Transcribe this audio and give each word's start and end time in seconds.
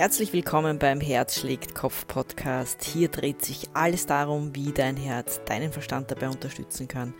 Herzlich 0.00 0.32
willkommen 0.32 0.78
beim 0.78 0.98
Herz 0.98 1.38
schlägt 1.38 1.74
Kopf 1.74 2.06
Podcast. 2.06 2.82
Hier 2.84 3.08
dreht 3.08 3.44
sich 3.44 3.68
alles 3.74 4.06
darum, 4.06 4.56
wie 4.56 4.72
dein 4.72 4.96
Herz 4.96 5.42
deinen 5.44 5.72
Verstand 5.72 6.10
dabei 6.10 6.30
unterstützen 6.30 6.88
kann, 6.88 7.12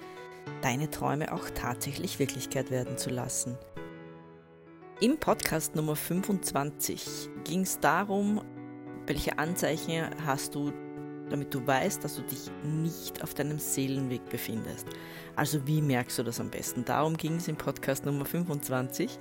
deine 0.62 0.88
Träume 0.88 1.30
auch 1.34 1.50
tatsächlich 1.54 2.18
Wirklichkeit 2.18 2.70
werden 2.70 2.96
zu 2.96 3.10
lassen. 3.10 3.58
Im 4.98 5.18
Podcast 5.18 5.76
Nummer 5.76 5.94
25 5.94 7.28
ging 7.44 7.60
es 7.60 7.78
darum, 7.80 8.40
welche 9.06 9.38
Anzeichen 9.38 10.06
hast 10.24 10.54
du, 10.54 10.72
damit 11.28 11.52
du 11.52 11.66
weißt, 11.66 12.02
dass 12.02 12.16
du 12.16 12.22
dich 12.22 12.50
nicht 12.64 13.22
auf 13.22 13.34
deinem 13.34 13.58
Seelenweg 13.58 14.24
befindest. 14.30 14.86
Also 15.36 15.66
wie 15.66 15.82
merkst 15.82 16.18
du 16.18 16.22
das 16.22 16.40
am 16.40 16.50
besten? 16.50 16.86
Darum 16.86 17.18
ging 17.18 17.36
es 17.36 17.46
im 17.46 17.56
Podcast 17.56 18.06
Nummer 18.06 18.24
25. 18.24 19.18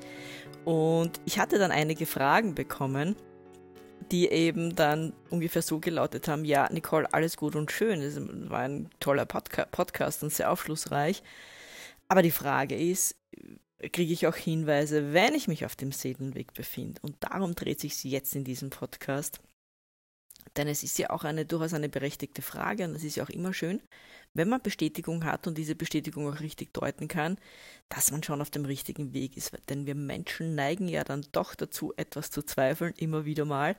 Und 0.64 1.20
ich 1.26 1.40
hatte 1.40 1.60
dann 1.60 1.72
einige 1.72 2.06
Fragen 2.06 2.56
bekommen 2.56 3.18
die 4.12 4.30
eben 4.30 4.76
dann 4.76 5.14
ungefähr 5.30 5.62
so 5.62 5.80
gelautet 5.80 6.28
haben, 6.28 6.46
ja, 6.46 6.70
Nicole, 6.72 7.12
alles 7.14 7.38
gut 7.38 7.56
und 7.56 7.72
schön, 7.72 8.02
das 8.02 8.18
war 8.50 8.60
ein 8.60 8.90
toller 9.00 9.26
Podca 9.26 9.66
Podcast 9.66 10.24
und 10.24 10.34
sehr 10.34 10.52
aufschlussreich. 10.52 11.24
Aber 12.08 12.22
die 12.22 12.32
Frage 12.32 12.76
ist, 12.76 13.16
kriege 13.94 14.14
ich 14.14 14.28
auch 14.28 14.36
Hinweise, 14.36 15.14
wenn 15.14 15.36
ich 15.36 15.48
mich 15.48 15.66
auf 15.66 15.76
dem 15.76 15.92
Seelenweg 15.92 16.54
befinde? 16.54 17.00
Und 17.02 17.16
darum 17.20 17.56
dreht 17.56 17.80
sich 17.80 18.04
jetzt 18.04 18.36
in 18.36 18.44
diesem 18.44 18.70
Podcast. 18.70 19.40
Denn 20.58 20.68
es 20.68 20.84
ist 20.84 20.98
ja 20.98 21.12
auch 21.12 21.24
eine 21.24 21.46
durchaus 21.46 21.74
eine 21.74 21.90
berechtigte 21.90 22.42
Frage 22.42 22.86
und 22.86 22.94
das 22.94 23.04
ist 23.04 23.16
ja 23.16 23.24
auch 23.24 23.30
immer 23.30 23.54
schön, 23.54 23.82
wenn 24.34 24.50
man 24.50 24.62
Bestätigung 24.62 25.26
hat 25.26 25.48
und 25.48 25.58
diese 25.58 25.76
Bestätigung 25.76 26.32
auch 26.32 26.40
richtig 26.40 26.74
deuten 26.74 27.08
kann, 27.08 27.38
dass 27.90 28.12
man 28.12 28.24
schon 28.24 28.42
auf 28.42 28.50
dem 28.50 28.66
richtigen 28.66 29.14
Weg 29.14 29.36
ist. 29.38 29.52
Denn 29.70 29.86
wir 29.86 29.96
Menschen 29.96 30.56
neigen 30.56 30.88
ja 30.88 31.04
dann 31.04 31.26
doch 31.32 31.56
dazu, 31.56 31.94
etwas 31.98 32.30
zu 32.30 32.44
zweifeln, 32.44 32.94
immer 32.98 33.26
wieder 33.26 33.46
mal. 33.46 33.76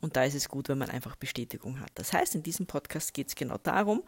Und 0.00 0.16
da 0.16 0.24
ist 0.24 0.34
es 0.34 0.48
gut, 0.48 0.68
wenn 0.68 0.78
man 0.78 0.90
einfach 0.90 1.16
Bestätigung 1.16 1.80
hat. 1.80 1.90
Das 1.94 2.12
heißt, 2.12 2.34
in 2.34 2.42
diesem 2.42 2.66
Podcast 2.66 3.14
geht 3.14 3.28
es 3.28 3.34
genau 3.34 3.58
darum, 3.58 4.02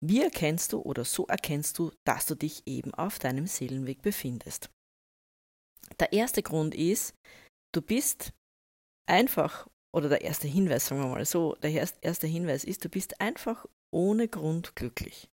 wie 0.00 0.22
erkennst 0.22 0.72
du 0.72 0.80
oder 0.80 1.04
so 1.04 1.26
erkennst 1.26 1.78
du, 1.78 1.90
dass 2.04 2.26
du 2.26 2.34
dich 2.34 2.62
eben 2.66 2.94
auf 2.94 3.18
deinem 3.18 3.46
Seelenweg 3.46 4.02
befindest. 4.02 4.70
Der 5.98 6.12
erste 6.12 6.42
Grund 6.42 6.74
ist, 6.74 7.14
du 7.72 7.82
bist 7.82 8.32
einfach, 9.08 9.68
oder 9.92 10.08
der 10.08 10.22
erste 10.22 10.48
Hinweis, 10.48 10.86
sagen 10.86 11.02
wir 11.02 11.08
mal 11.08 11.24
so, 11.24 11.54
der 11.62 11.88
erste 12.00 12.26
Hinweis 12.26 12.64
ist, 12.64 12.84
du 12.84 12.88
bist 12.88 13.20
einfach 13.20 13.66
ohne 13.90 14.28
Grund 14.28 14.76
glücklich. 14.76 15.28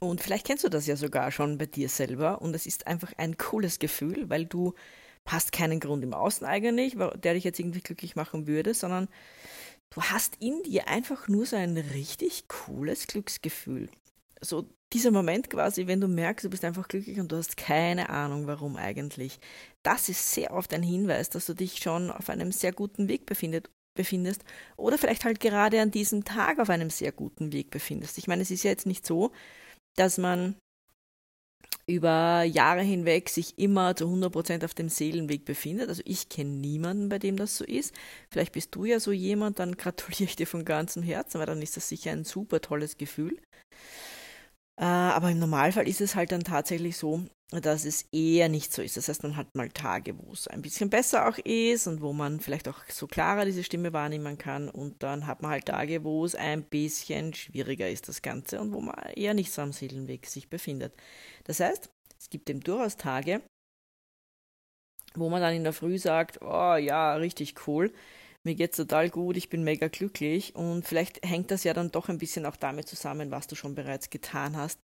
Und 0.00 0.20
vielleicht 0.20 0.46
kennst 0.46 0.64
du 0.64 0.68
das 0.68 0.86
ja 0.86 0.96
sogar 0.96 1.32
schon 1.32 1.58
bei 1.58 1.66
dir 1.66 1.88
selber 1.88 2.40
und 2.40 2.54
es 2.54 2.66
ist 2.66 2.86
einfach 2.86 3.12
ein 3.16 3.36
cooles 3.36 3.78
Gefühl, 3.78 4.30
weil 4.30 4.46
du 4.46 4.74
hast 5.26 5.52
keinen 5.52 5.80
Grund 5.80 6.04
im 6.04 6.14
Außen 6.14 6.46
eigentlich, 6.46 6.96
der 7.16 7.34
dich 7.34 7.44
jetzt 7.44 7.58
irgendwie 7.58 7.80
glücklich 7.80 8.14
machen 8.14 8.46
würde, 8.46 8.74
sondern 8.74 9.08
du 9.90 10.02
hast 10.02 10.36
in 10.40 10.62
dir 10.62 10.88
einfach 10.88 11.28
nur 11.28 11.46
so 11.46 11.56
ein 11.56 11.76
richtig 11.76 12.46
cooles 12.48 13.06
Glücksgefühl. 13.08 13.88
So 14.40 14.68
dieser 14.92 15.10
Moment 15.10 15.50
quasi, 15.50 15.86
wenn 15.86 16.00
du 16.00 16.08
merkst, 16.08 16.46
du 16.46 16.50
bist 16.50 16.64
einfach 16.64 16.86
glücklich 16.86 17.18
und 17.18 17.32
du 17.32 17.36
hast 17.36 17.56
keine 17.56 18.08
Ahnung, 18.08 18.46
warum 18.46 18.76
eigentlich. 18.76 19.40
Das 19.82 20.08
ist 20.08 20.32
sehr 20.32 20.52
oft 20.52 20.72
ein 20.72 20.82
Hinweis, 20.82 21.28
dass 21.28 21.46
du 21.46 21.54
dich 21.54 21.78
schon 21.78 22.10
auf 22.10 22.30
einem 22.30 22.52
sehr 22.52 22.72
guten 22.72 23.08
Weg 23.08 23.26
befindet, 23.26 23.68
befindest 23.98 24.42
oder 24.78 24.96
vielleicht 24.96 25.26
halt 25.26 25.40
gerade 25.40 25.82
an 25.82 25.90
diesem 25.90 26.24
Tag 26.24 26.58
auf 26.58 26.70
einem 26.70 26.88
sehr 26.88 27.12
guten 27.12 27.52
Weg 27.52 27.70
befindest. 27.70 28.16
Ich 28.16 28.26
meine, 28.26 28.40
es 28.40 28.50
ist 28.50 28.62
ja 28.62 28.70
jetzt 28.70 28.86
nicht 28.86 29.04
so, 29.04 29.32
dass 29.96 30.16
man 30.16 30.56
über 31.86 32.42
Jahre 32.42 32.82
hinweg 32.82 33.28
sich 33.28 33.58
immer 33.58 33.96
zu 33.96 34.06
100% 34.06 34.64
auf 34.64 34.74
dem 34.74 34.88
Seelenweg 34.88 35.44
befindet. 35.44 35.88
Also 35.88 36.02
ich 36.04 36.28
kenne 36.28 36.50
niemanden, 36.50 37.08
bei 37.08 37.18
dem 37.18 37.36
das 37.36 37.56
so 37.56 37.64
ist. 37.64 37.94
Vielleicht 38.30 38.52
bist 38.52 38.74
du 38.74 38.84
ja 38.84 39.00
so 39.00 39.10
jemand, 39.10 39.58
dann 39.58 39.76
gratuliere 39.76 40.24
ich 40.24 40.36
dir 40.36 40.46
von 40.46 40.64
ganzem 40.64 41.02
Herzen, 41.02 41.38
weil 41.38 41.46
dann 41.46 41.62
ist 41.62 41.76
das 41.76 41.88
sicher 41.88 42.12
ein 42.12 42.24
super 42.24 42.60
tolles 42.60 42.98
Gefühl. 42.98 43.38
Äh, 44.78 44.84
aber 44.84 45.30
im 45.30 45.40
Normalfall 45.40 45.88
ist 45.88 46.00
es 46.00 46.14
halt 46.14 46.30
dann 46.30 46.44
tatsächlich 46.44 46.96
so, 46.96 47.24
dass 47.50 47.84
es 47.84 48.04
eher 48.12 48.48
nicht 48.48 48.72
so 48.72 48.82
ist. 48.82 48.96
Das 48.96 49.08
heißt, 49.08 49.22
man 49.22 49.36
hat 49.36 49.54
mal 49.54 49.70
Tage, 49.70 50.16
wo 50.18 50.32
es 50.32 50.46
ein 50.46 50.62
bisschen 50.62 50.90
besser 50.90 51.28
auch 51.28 51.38
ist 51.38 51.86
und 51.86 52.00
wo 52.00 52.12
man 52.12 52.40
vielleicht 52.40 52.68
auch 52.68 52.78
so 52.88 53.06
klarer 53.06 53.44
diese 53.44 53.64
Stimme 53.64 53.92
wahrnehmen 53.92 54.38
kann. 54.38 54.68
Und 54.68 55.02
dann 55.02 55.26
hat 55.26 55.42
man 55.42 55.50
halt 55.50 55.66
Tage, 55.66 56.04
wo 56.04 56.24
es 56.24 56.34
ein 56.34 56.62
bisschen 56.62 57.34
schwieriger 57.34 57.88
ist, 57.88 58.08
das 58.08 58.22
Ganze, 58.22 58.60
und 58.60 58.72
wo 58.72 58.80
man 58.80 58.94
eher 59.16 59.34
nicht 59.34 59.50
so 59.50 59.62
am 59.62 59.72
Seelenweg 59.72 60.26
sich 60.26 60.48
befindet. 60.48 60.94
Das 61.44 61.58
heißt, 61.60 61.90
es 62.18 62.30
gibt 62.30 62.48
eben 62.50 62.60
durchaus 62.60 62.96
Tage, 62.96 63.40
wo 65.14 65.28
man 65.28 65.40
dann 65.40 65.54
in 65.54 65.64
der 65.64 65.72
Früh 65.72 65.98
sagt, 65.98 66.40
oh 66.42 66.76
ja, 66.76 67.14
richtig 67.14 67.66
cool, 67.66 67.92
mir 68.48 68.54
geht's 68.54 68.78
total 68.78 69.10
gut, 69.10 69.36
ich 69.36 69.50
bin 69.50 69.62
mega 69.62 69.88
glücklich 69.88 70.56
und 70.56 70.86
vielleicht 70.86 71.24
hängt 71.24 71.50
das 71.50 71.64
ja 71.64 71.74
dann 71.74 71.90
doch 71.90 72.08
ein 72.08 72.16
bisschen 72.16 72.46
auch 72.46 72.56
damit 72.56 72.88
zusammen, 72.88 73.30
was 73.30 73.46
du 73.46 73.54
schon 73.54 73.74
bereits 73.74 74.08
getan 74.08 74.56
hast 74.56 74.80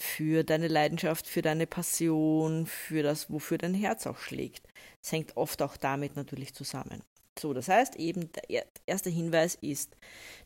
für 0.00 0.44
deine 0.44 0.66
Leidenschaft, 0.66 1.26
für 1.26 1.42
deine 1.42 1.66
Passion, 1.66 2.66
für 2.66 3.02
das, 3.02 3.30
wofür 3.30 3.58
dein 3.58 3.74
Herz 3.74 4.06
auch 4.06 4.18
schlägt. 4.18 4.66
Es 5.02 5.12
hängt 5.12 5.36
oft 5.36 5.60
auch 5.60 5.76
damit 5.76 6.16
natürlich 6.16 6.54
zusammen. 6.54 7.02
So, 7.38 7.52
das 7.52 7.68
heißt 7.68 7.96
eben, 7.96 8.30
der 8.32 8.66
erste 8.86 9.10
Hinweis 9.10 9.56
ist, 9.56 9.94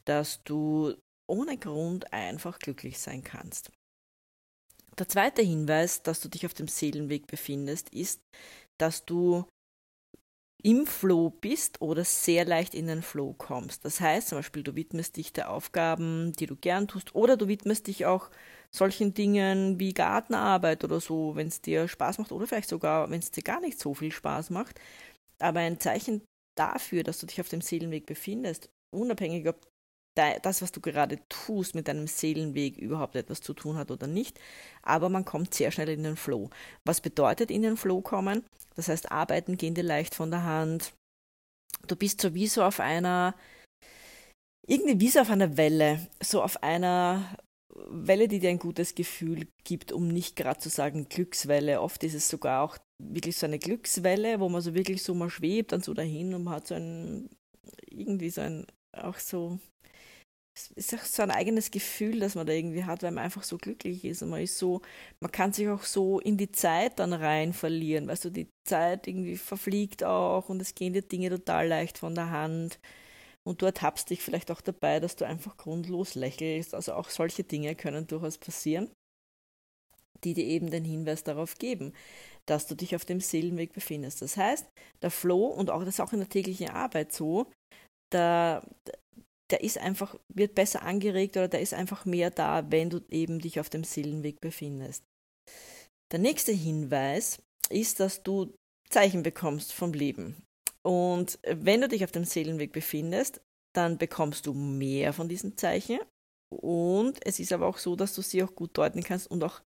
dass 0.04 0.43
du 0.43 0.94
ohne 1.28 1.56
Grund 1.59 2.12
einfach 2.12 2.59
glücklich 2.59 2.98
sein 2.98 3.22
kannst. 3.22 3.71
Der 4.98 5.09
zweite 5.09 5.43
Hinweis, 5.43 6.03
dass 6.03 6.21
du 6.21 6.28
dich 6.28 6.47
auf 6.47 6.54
dem 6.54 6.69
Seelenweg 6.69 7.28
befindest, 7.28 7.91
ist, 7.91 8.21
dass 8.78 9.04
du 9.04 9.44
im 10.66 10.84
Flow 10.84 11.31
bist 11.31 11.81
oder 11.81 12.03
sehr 12.03 12.44
leicht 12.44 12.75
in 12.75 12.88
den 12.88 13.00
Flow 13.00 13.37
kommst. 13.38 13.84
Das 13.84 14.00
heißt 14.00 14.31
zum 14.31 14.38
Beispiel, 14.38 14.65
du 14.65 14.75
widmest 14.75 15.16
dich 15.16 15.32
der 15.32 15.53
Aufgaben, 15.53 16.32
die 16.32 16.47
du 16.47 16.56
gern 16.56 16.88
tust, 16.88 17.15
oder 17.15 17.37
du 17.37 17.47
widmest 17.47 17.87
dich 17.87 18.04
auch 18.04 18.31
solchen 18.72 19.15
Dingen 19.15 19.78
wie 19.78 19.94
Gartenarbeit 19.94 20.82
oder 20.82 20.99
so, 20.99 21.37
wenn 21.37 21.47
es 21.47 21.60
dir 21.60 21.87
Spaß 21.87 22.19
macht, 22.19 22.32
oder 22.32 22.49
vielleicht 22.49 22.69
sogar, 22.69 23.09
wenn 23.10 23.21
es 23.21 23.31
dir 23.31 23.44
gar 23.44 23.60
nicht 23.60 23.78
so 23.78 23.94
viel 23.94 24.10
Spaß 24.10 24.50
macht. 24.50 24.81
Aber 25.38 25.60
ein 25.60 25.78
Zeichen 25.78 26.22
dafür, 26.56 27.04
dass 27.04 27.21
du 27.21 27.27
dich 27.27 27.41
auf 27.41 27.48
dem 27.48 27.60
Seelenweg 27.60 28.04
befindest, 28.04 28.69
unabhängig 28.93 29.47
ob 29.47 29.65
das, 30.16 30.62
was 30.62 30.72
du 30.72 30.81
gerade 30.81 31.21
tust, 31.28 31.77
mit 31.77 31.87
deinem 31.87 32.09
Seelenweg 32.09 32.77
überhaupt 32.77 33.15
etwas 33.15 33.41
zu 33.41 33.54
tun 33.54 33.77
hat 33.77 33.93
oder 33.93 34.09
nicht. 34.09 34.41
Aber 34.83 35.10
man 35.10 35.25
kommt 35.25 35.54
sehr 35.54 35.71
schnell 35.71 35.91
in 35.91 36.03
den 36.03 36.16
Flow. 36.16 36.50
Was 36.84 37.00
bedeutet 37.00 37.53
in 37.53 37.62
den 37.62 37.77
Flow 37.77 38.00
kommen? 38.00 38.43
Das 38.76 38.88
heißt, 38.88 39.10
Arbeiten 39.10 39.56
gehen 39.56 39.75
dir 39.75 39.82
leicht 39.82 40.14
von 40.14 40.31
der 40.31 40.44
Hand. 40.44 40.92
Du 41.87 41.97
bist 41.97 42.20
sowieso 42.20 42.62
auf 42.62 42.81
einer, 42.81 43.34
irgendwie 44.66 45.00
wie 45.00 45.09
so 45.09 45.20
auf 45.20 45.31
einer 45.31 45.56
Welle, 45.56 46.09
so 46.22 46.42
auf 46.42 46.62
einer 46.62 47.36
Welle, 47.88 48.28
die 48.28 48.38
dir 48.38 48.50
ein 48.50 48.59
gutes 48.59 48.94
Gefühl 48.94 49.48
gibt, 49.65 49.92
um 49.92 50.09
nicht 50.09 50.36
gerade 50.36 50.60
zu 50.60 50.69
sagen 50.69 51.09
Glückswelle. 51.09 51.81
Oft 51.81 52.04
ist 52.04 52.15
es 52.15 52.28
sogar 52.28 52.62
auch 52.62 52.78
wirklich 53.03 53.36
so 53.36 53.47
eine 53.47 53.59
Glückswelle, 53.59 54.41
wo 54.41 54.48
man 54.48 54.62
so 54.62 54.75
wirklich 54.75 55.03
so 55.03 55.15
mal 55.15 55.31
schwebt 55.31 55.72
dann 55.72 55.82
so 55.82 55.94
dahin 55.94 56.34
und 56.34 56.44
man 56.44 56.54
hat 56.54 56.66
so 56.66 56.75
ein, 56.75 57.31
irgendwie 57.88 58.31
so 58.31 58.41
ein, 58.41 58.66
auch 58.92 59.19
so 59.19 59.59
es 60.56 60.70
ist 60.70 60.94
auch 60.94 61.04
so 61.04 61.22
ein 61.22 61.30
eigenes 61.30 61.70
Gefühl, 61.70 62.20
das 62.20 62.34
man 62.34 62.46
da 62.46 62.52
irgendwie 62.52 62.84
hat, 62.84 63.02
weil 63.02 63.10
man 63.10 63.24
einfach 63.24 63.42
so 63.42 63.58
glücklich 63.58 64.04
ist 64.04 64.22
und 64.22 64.30
man 64.30 64.40
ist 64.40 64.58
so, 64.58 64.80
man 65.20 65.30
kann 65.30 65.52
sich 65.52 65.68
auch 65.68 65.82
so 65.82 66.18
in 66.18 66.38
die 66.38 66.50
Zeit 66.50 66.98
dann 66.98 67.12
rein 67.12 67.52
verlieren, 67.52 68.08
weißt 68.08 68.24
du, 68.24 68.30
die 68.30 68.48
Zeit 68.66 69.06
irgendwie 69.06 69.36
verfliegt 69.36 70.02
auch 70.02 70.48
und 70.48 70.62
es 70.62 70.74
gehen 70.74 70.94
dir 70.94 71.02
Dinge 71.02 71.28
total 71.30 71.68
leicht 71.68 71.98
von 71.98 72.14
der 72.14 72.30
Hand 72.30 72.78
und 73.44 73.60
du 73.60 73.66
ertappst 73.66 74.08
dich 74.08 74.22
vielleicht 74.22 74.50
auch 74.50 74.62
dabei, 74.62 74.98
dass 74.98 75.16
du 75.16 75.26
einfach 75.26 75.58
grundlos 75.58 76.14
lächelst, 76.14 76.74
also 76.74 76.94
auch 76.94 77.10
solche 77.10 77.44
Dinge 77.44 77.74
können 77.74 78.06
durchaus 78.06 78.38
passieren, 78.38 78.90
die 80.24 80.32
dir 80.32 80.44
eben 80.44 80.70
den 80.70 80.84
Hinweis 80.84 81.22
darauf 81.22 81.56
geben, 81.58 81.92
dass 82.46 82.66
du 82.66 82.74
dich 82.74 82.96
auf 82.96 83.04
dem 83.04 83.20
Seelenweg 83.20 83.74
befindest. 83.74 84.22
Das 84.22 84.38
heißt, 84.38 84.66
der 85.02 85.10
Flow 85.10 85.47
und 85.48 85.68
auch 85.68 85.80
das 85.80 85.97
ist 85.97 86.00
auch 86.00 86.14
in 86.14 86.20
der 86.20 86.30
täglichen 86.30 86.70
Arbeit 86.70 87.12
so, 87.12 87.50
da, 88.10 88.62
der 89.51 89.63
ist 89.63 89.78
einfach, 89.78 90.19
wird 90.28 90.54
besser 90.54 90.83
angeregt 90.83 91.37
oder 91.37 91.48
der 91.48 91.60
ist 91.60 91.75
einfach 91.75 92.04
mehr 92.04 92.31
da, 92.31 92.71
wenn 92.71 92.91
du 92.91 93.01
eben 93.10 93.39
dich 93.39 93.60
auf 93.60 93.71
dem 93.71 93.84
Seelenweg 93.84 94.41
befindest. 94.41 95.04
Der 96.13 96.19
nächste 96.19 96.53
Hinweis 96.53 97.43
ist, 97.71 98.01
dass 98.01 98.22
du 98.22 98.54
Zeichen 98.91 99.22
bekommst 99.22 99.72
vom 99.72 99.93
Leben. 99.93 100.43
Und 100.83 101.39
wenn 101.47 101.81
du 101.81 101.89
dich 101.89 102.04
auf 102.04 102.13
dem 102.13 102.25
Seelenweg 102.25 102.72
befindest, 102.72 103.41
dann 103.75 103.98
bekommst 103.98 104.47
du 104.47 104.54
mehr 104.54 105.13
von 105.13 105.28
diesen 105.28 105.57
Zeichen. 105.57 105.98
Und 106.48 107.19
es 107.27 107.41
ist 107.41 107.53
aber 107.53 107.66
auch 107.66 107.78
so, 107.78 107.97
dass 107.97 108.15
du 108.15 108.22
sie 108.22 108.43
auch 108.43 108.54
gut 108.54 108.78
deuten 108.78 109.03
kannst 109.03 109.28
und 109.28 109.43
auch 109.43 109.60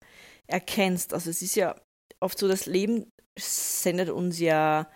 erkennst. 0.47 1.13
Also 1.13 1.29
es 1.29 1.41
ist 1.41 1.55
ja 1.55 1.79
oft 2.19 2.37
so, 2.37 2.47
das 2.47 2.65
Leben 2.65 3.11
sendet 3.39 4.09
uns 4.09 4.39
ja 4.39 4.91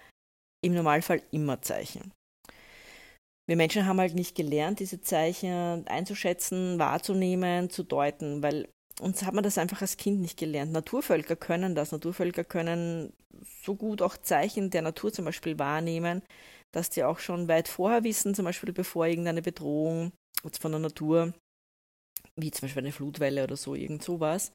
im 0.64 0.74
Normalfall 0.74 1.22
immer 1.32 1.62
Zeichen 1.62 2.12
wir 3.48 3.56
Menschen 3.56 3.86
haben 3.86 4.00
halt 4.00 4.16
nicht 4.16 4.36
gelernt, 4.36 4.80
diese 4.80 5.02
Zeichen 5.02 5.88
einzuschätzen, 5.88 6.80
wahrzunehmen, 6.80 7.70
zu 7.70 7.84
deuten, 7.84 8.42
weil 8.42 8.68
uns 9.00 9.24
hat 9.24 9.34
man 9.34 9.44
das 9.44 9.58
einfach 9.58 9.82
als 9.82 9.98
Kind 9.98 10.22
nicht 10.22 10.38
gelernt. 10.38 10.72
Naturvölker 10.72 11.36
können 11.36 11.76
das. 11.76 11.92
Naturvölker 11.92 12.44
können 12.44 13.14
so 13.64 13.76
gut 13.76 14.02
auch 14.02 14.18
Zeichen 14.18 14.70
der 14.70 14.82
Natur 14.82 15.12
zum 15.12 15.26
Beispiel 15.26 15.60
wahrnehmen, 15.60 16.24
dass 16.74 16.90
die 16.90 17.04
auch 17.04 17.20
schon 17.20 17.48
weit 17.48 17.68
vorher 17.68 18.04
wissen, 18.04 18.34
zum 18.34 18.46
Beispiel 18.46 18.74
bevor 18.74 19.06
irgendeine 19.06 19.42
Bedrohung 19.42 20.12
von 20.60 20.72
der 20.72 20.80
Natur, 20.80 21.34
wie 22.38 22.52
zum 22.52 22.68
Beispiel 22.68 22.84
eine 22.84 22.92
Flutwelle 22.92 23.44
oder 23.44 23.58
so, 23.58 23.76
irgend 23.76 24.04
sowas, 24.04 24.54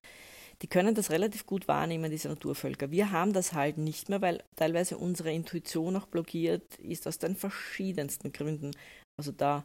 die 0.62 0.68
können 0.68 0.94
das 0.94 1.10
relativ 1.10 1.46
gut 1.46 1.68
wahrnehmen, 1.68 2.10
diese 2.10 2.28
Naturvölker. 2.28 2.90
Wir 2.90 3.10
haben 3.12 3.32
das 3.32 3.52
halt 3.52 3.78
nicht 3.78 4.08
mehr, 4.08 4.20
weil 4.20 4.42
teilweise 4.56 4.98
unsere 4.98 5.32
Intuition 5.32 5.96
auch 5.96 6.06
blockiert 6.06 6.76
ist 6.76 7.06
aus 7.06 7.18
den 7.18 7.34
verschiedensten 7.34 8.32
Gründen. 8.32 8.72
Also 9.18 9.32
da 9.32 9.64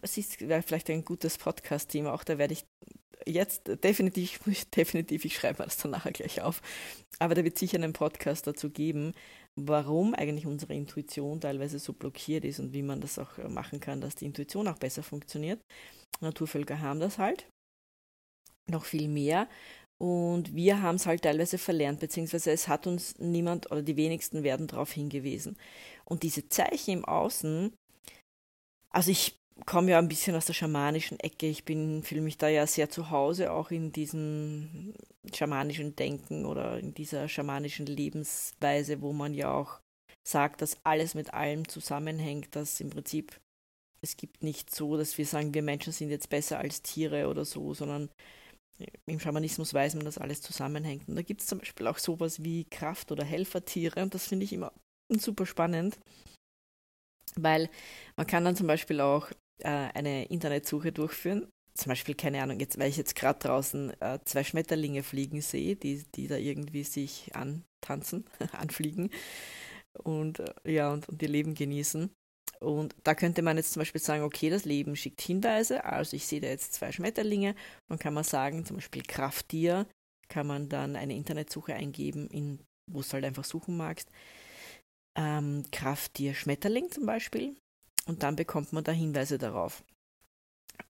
es 0.00 0.16
ist 0.16 0.36
vielleicht 0.36 0.90
ein 0.90 1.04
gutes 1.04 1.38
Podcast-Thema, 1.38 2.12
auch 2.12 2.24
da 2.24 2.38
werde 2.38 2.52
ich 2.54 2.64
jetzt 3.26 3.66
definitiv, 3.82 4.40
definitiv, 4.76 5.24
ich 5.24 5.34
schreibe 5.34 5.62
das 5.64 5.76
dann 5.76 5.92
nachher 5.92 6.12
gleich 6.12 6.40
auf, 6.40 6.62
aber 7.18 7.34
da 7.34 7.44
wird 7.44 7.58
sicher 7.58 7.78
einen 7.78 7.92
Podcast 7.92 8.46
dazu 8.46 8.70
geben, 8.70 9.12
warum 9.56 10.14
eigentlich 10.14 10.46
unsere 10.46 10.74
Intuition 10.74 11.40
teilweise 11.40 11.78
so 11.78 11.92
blockiert 11.92 12.44
ist 12.44 12.60
und 12.60 12.72
wie 12.72 12.82
man 12.82 13.00
das 13.00 13.18
auch 13.18 13.38
machen 13.48 13.80
kann, 13.80 14.00
dass 14.00 14.14
die 14.14 14.26
Intuition 14.26 14.68
auch 14.68 14.78
besser 14.78 15.02
funktioniert. 15.02 15.60
Naturvölker 16.20 16.80
haben 16.80 17.00
das 17.00 17.18
halt 17.18 17.48
noch 18.70 18.84
viel 18.84 19.08
mehr 19.08 19.48
und 20.02 20.52
wir 20.56 20.82
haben 20.82 20.96
es 20.96 21.06
halt 21.06 21.22
teilweise 21.22 21.58
verlernt, 21.58 22.00
beziehungsweise 22.00 22.50
es 22.50 22.66
hat 22.66 22.88
uns 22.88 23.16
niemand 23.20 23.70
oder 23.70 23.82
die 23.82 23.94
wenigsten 23.94 24.42
werden 24.42 24.66
darauf 24.66 24.90
hingewiesen. 24.90 25.56
Und 26.04 26.24
diese 26.24 26.48
Zeichen 26.48 26.90
im 26.90 27.04
Außen, 27.04 27.72
also 28.90 29.12
ich 29.12 29.36
komme 29.64 29.92
ja 29.92 30.00
ein 30.00 30.08
bisschen 30.08 30.34
aus 30.34 30.46
der 30.46 30.54
schamanischen 30.54 31.20
Ecke. 31.20 31.46
Ich 31.46 31.64
bin, 31.64 32.02
fühle 32.02 32.20
mich 32.20 32.36
da 32.36 32.48
ja 32.48 32.66
sehr 32.66 32.90
zu 32.90 33.10
Hause, 33.10 33.52
auch 33.52 33.70
in 33.70 33.92
diesem 33.92 34.92
schamanischen 35.32 35.94
Denken 35.94 36.46
oder 36.46 36.80
in 36.80 36.94
dieser 36.94 37.28
schamanischen 37.28 37.86
Lebensweise, 37.86 39.02
wo 39.02 39.12
man 39.12 39.34
ja 39.34 39.52
auch 39.52 39.78
sagt, 40.24 40.62
dass 40.62 40.78
alles 40.82 41.14
mit 41.14 41.32
allem 41.32 41.68
zusammenhängt, 41.68 42.56
dass 42.56 42.80
im 42.80 42.90
Prinzip 42.90 43.40
es 44.00 44.16
gibt 44.16 44.42
nicht 44.42 44.74
so, 44.74 44.96
dass 44.96 45.16
wir 45.16 45.26
sagen, 45.26 45.54
wir 45.54 45.62
Menschen 45.62 45.92
sind 45.92 46.10
jetzt 46.10 46.28
besser 46.28 46.58
als 46.58 46.82
Tiere 46.82 47.28
oder 47.28 47.44
so, 47.44 47.72
sondern 47.72 48.10
im 49.06 49.20
Schamanismus 49.20 49.74
weiß 49.74 49.94
man, 49.94 50.04
dass 50.04 50.18
alles 50.18 50.42
zusammenhängt. 50.42 51.08
Und 51.08 51.16
da 51.16 51.22
gibt 51.22 51.40
es 51.40 51.46
zum 51.46 51.58
Beispiel 51.58 51.86
auch 51.86 51.98
sowas 51.98 52.42
wie 52.42 52.64
Kraft- 52.64 53.12
oder 53.12 53.24
Helfertiere 53.24 54.02
und 54.02 54.14
das 54.14 54.26
finde 54.26 54.44
ich 54.44 54.52
immer 54.52 54.72
super 55.08 55.46
spannend, 55.46 55.98
weil 57.36 57.70
man 58.16 58.26
kann 58.26 58.44
dann 58.44 58.56
zum 58.56 58.66
Beispiel 58.66 59.00
auch 59.00 59.30
äh, 59.60 59.68
eine 59.68 60.26
Internetsuche 60.26 60.92
durchführen. 60.92 61.48
Zum 61.74 61.90
Beispiel, 61.90 62.14
keine 62.14 62.42
Ahnung, 62.42 62.60
jetzt, 62.60 62.78
weil 62.78 62.90
ich 62.90 62.98
jetzt 62.98 63.16
gerade 63.16 63.38
draußen 63.38 63.98
äh, 64.00 64.18
zwei 64.24 64.44
Schmetterlinge 64.44 65.02
fliegen 65.02 65.40
sehe, 65.40 65.74
die, 65.74 66.04
die 66.14 66.28
da 66.28 66.36
irgendwie 66.36 66.84
sich 66.84 67.34
antanzen, 67.34 68.26
anfliegen 68.52 69.10
und 70.04 70.40
äh, 70.40 70.72
ja, 70.72 70.92
und, 70.92 71.08
und 71.08 71.22
ihr 71.22 71.28
Leben 71.28 71.54
genießen. 71.54 72.10
Und 72.62 72.94
da 73.02 73.14
könnte 73.14 73.42
man 73.42 73.56
jetzt 73.56 73.72
zum 73.72 73.80
Beispiel 73.80 74.00
sagen, 74.00 74.22
okay, 74.22 74.50
das 74.50 74.64
Leben 74.64 74.96
schickt 74.96 75.20
Hinweise, 75.20 75.84
also 75.84 76.16
ich 76.16 76.26
sehe 76.26 76.40
da 76.40 76.48
jetzt 76.48 76.74
zwei 76.74 76.92
Schmetterlinge, 76.92 77.54
dann 77.88 77.98
kann 77.98 78.14
man 78.14 78.24
sagen, 78.24 78.64
zum 78.64 78.76
Beispiel 78.76 79.02
Krafttier, 79.02 79.86
kann 80.28 80.46
man 80.46 80.68
dann 80.68 80.96
eine 80.96 81.14
Internetsuche 81.14 81.74
eingeben, 81.74 82.28
in, 82.28 82.58
wo 82.90 83.02
du 83.02 83.08
halt 83.12 83.24
einfach 83.24 83.44
suchen 83.44 83.76
magst. 83.76 84.08
Ähm, 85.18 85.64
Krafttier 85.70 86.34
Schmetterling 86.34 86.90
zum 86.90 87.04
Beispiel. 87.04 87.54
Und 88.06 88.22
dann 88.22 88.34
bekommt 88.34 88.72
man 88.72 88.82
da 88.82 88.92
Hinweise 88.92 89.36
darauf. 89.38 89.84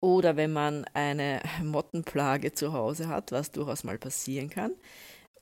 Oder 0.00 0.36
wenn 0.36 0.52
man 0.52 0.84
eine 0.94 1.42
Mottenplage 1.62 2.52
zu 2.52 2.72
Hause 2.72 3.08
hat, 3.08 3.32
was 3.32 3.50
durchaus 3.50 3.84
mal 3.84 3.98
passieren 3.98 4.48
kann, 4.48 4.72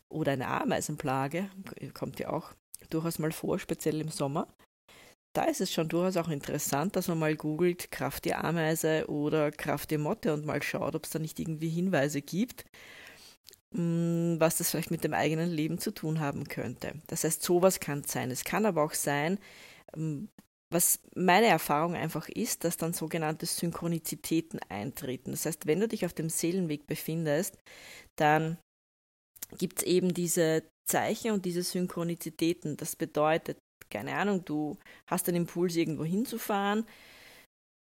oder 0.08 0.32
eine 0.32 0.48
Ameisenplage, 0.48 1.50
kommt 1.94 2.18
ja 2.18 2.30
auch 2.30 2.52
durchaus 2.88 3.18
mal 3.18 3.32
vor, 3.32 3.58
speziell 3.58 4.00
im 4.00 4.08
Sommer, 4.08 4.48
da 5.32 5.44
ist 5.44 5.60
es 5.60 5.72
schon 5.72 5.88
durchaus 5.88 6.16
auch 6.16 6.28
interessant, 6.28 6.96
dass 6.96 7.08
man 7.08 7.18
mal 7.18 7.36
googelt 7.36 7.90
Kraft 7.90 8.24
die 8.24 8.34
Ameise 8.34 9.08
oder 9.08 9.52
Kraft 9.52 9.90
die 9.90 9.98
Motte 9.98 10.34
und 10.34 10.44
mal 10.44 10.62
schaut, 10.62 10.94
ob 10.94 11.04
es 11.04 11.10
da 11.10 11.18
nicht 11.18 11.38
irgendwie 11.38 11.68
Hinweise 11.68 12.20
gibt, 12.20 12.64
mm, 13.72 14.36
was 14.40 14.56
das 14.58 14.70
vielleicht 14.70 14.90
mit 14.90 15.04
dem 15.04 15.14
eigenen 15.14 15.50
Leben 15.50 15.78
zu 15.78 15.92
tun 15.92 16.20
haben 16.20 16.44
könnte. 16.48 16.94
Das 17.06 17.24
heißt, 17.24 17.42
sowas 17.42 17.80
kann 17.80 18.00
es 18.00 18.12
sein. 18.12 18.30
Es 18.30 18.44
kann 18.44 18.66
aber 18.66 18.82
auch 18.82 18.94
sein, 18.94 19.38
mm, 19.96 20.24
was 20.72 21.00
meine 21.14 21.46
Erfahrung 21.46 21.94
einfach 21.94 22.28
ist, 22.28 22.64
dass 22.64 22.76
dann 22.76 22.92
sogenannte 22.92 23.46
Synchronizitäten 23.46 24.60
eintreten. 24.68 25.32
Das 25.32 25.46
heißt, 25.46 25.66
wenn 25.66 25.80
du 25.80 25.88
dich 25.88 26.06
auf 26.06 26.12
dem 26.12 26.28
Seelenweg 26.28 26.86
befindest, 26.86 27.56
dann 28.16 28.58
gibt 29.58 29.78
es 29.80 29.84
eben 29.84 30.14
diese 30.14 30.64
Zeichen 30.88 31.32
und 31.32 31.44
diese 31.44 31.62
Synchronizitäten. 31.62 32.76
Das 32.76 32.94
bedeutet, 32.96 33.58
keine 33.90 34.16
Ahnung, 34.16 34.44
du 34.44 34.78
hast 35.06 35.26
den 35.26 35.36
Impuls, 35.36 35.76
irgendwo 35.76 36.04
hinzufahren. 36.04 36.84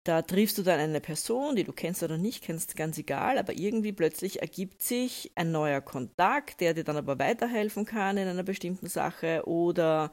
Da 0.06 0.20
triffst 0.20 0.58
du 0.58 0.62
dann 0.62 0.80
eine 0.80 1.00
Person, 1.00 1.56
die 1.56 1.64
du 1.64 1.72
kennst 1.72 2.02
oder 2.02 2.18
nicht 2.18 2.44
kennst, 2.44 2.76
ganz 2.76 2.98
egal, 2.98 3.38
aber 3.38 3.54
irgendwie 3.54 3.92
plötzlich 3.92 4.42
ergibt 4.42 4.82
sich 4.82 5.32
ein 5.34 5.50
neuer 5.50 5.80
Kontakt, 5.80 6.60
der 6.60 6.74
dir 6.74 6.84
dann 6.84 6.98
aber 6.98 7.18
weiterhelfen 7.18 7.86
kann 7.86 8.18
in 8.18 8.28
einer 8.28 8.42
bestimmten 8.42 8.88
Sache 8.88 9.42
oder 9.46 10.10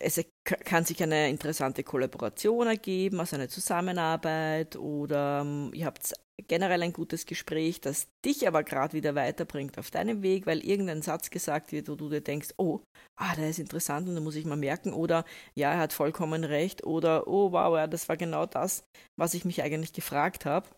es 0.00 0.24
kann 0.64 0.84
sich 0.84 1.02
eine 1.02 1.28
interessante 1.28 1.82
Kollaboration 1.84 2.66
ergeben, 2.66 3.20
also 3.20 3.36
eine 3.36 3.48
Zusammenarbeit 3.48 4.76
oder 4.76 5.40
ähm, 5.42 5.70
ihr 5.74 5.86
habt 5.86 6.14
generell 6.46 6.82
ein 6.82 6.92
gutes 6.92 7.26
Gespräch, 7.26 7.80
das 7.80 8.06
dich 8.24 8.46
aber 8.46 8.62
gerade 8.62 8.92
wieder 8.92 9.14
weiterbringt 9.14 9.78
auf 9.78 9.90
deinem 9.90 10.22
Weg, 10.22 10.46
weil 10.46 10.64
irgendein 10.64 11.02
Satz 11.02 11.30
gesagt 11.30 11.72
wird, 11.72 11.88
wo 11.88 11.96
du 11.96 12.08
dir 12.08 12.20
denkst, 12.20 12.50
oh, 12.56 12.80
ah, 13.16 13.34
der 13.34 13.50
ist 13.50 13.58
interessant 13.58 14.08
und 14.08 14.14
da 14.14 14.20
muss 14.20 14.36
ich 14.36 14.44
mal 14.44 14.56
merken 14.56 14.92
oder 14.92 15.24
ja, 15.56 15.72
er 15.72 15.78
hat 15.78 15.92
vollkommen 15.92 16.44
recht 16.44 16.84
oder 16.84 17.26
oh, 17.26 17.52
wow, 17.52 17.76
ja, 17.76 17.86
das 17.86 18.08
war 18.08 18.16
genau 18.16 18.46
das, 18.46 18.84
was 19.18 19.34
ich 19.34 19.44
mich 19.44 19.62
eigentlich 19.62 19.92
gefragt 19.92 20.44
habe. 20.44 20.68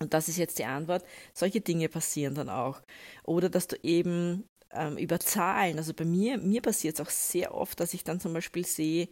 Und 0.00 0.12
das 0.12 0.28
ist 0.28 0.38
jetzt 0.38 0.58
die 0.58 0.64
Antwort. 0.64 1.04
Solche 1.34 1.60
Dinge 1.60 1.88
passieren 1.88 2.34
dann 2.34 2.48
auch. 2.48 2.82
Oder 3.24 3.48
dass 3.48 3.68
du 3.68 3.76
eben 3.84 4.44
ähm, 4.72 4.98
über 4.98 5.20
Zahlen. 5.20 5.78
Also 5.78 5.94
bei 5.94 6.04
mir, 6.04 6.38
mir 6.38 6.62
passiert 6.62 6.98
es 6.98 7.06
auch 7.06 7.10
sehr 7.10 7.54
oft, 7.54 7.78
dass 7.78 7.94
ich 7.94 8.02
dann 8.02 8.18
zum 8.18 8.32
Beispiel 8.32 8.66
sehe, 8.66 9.08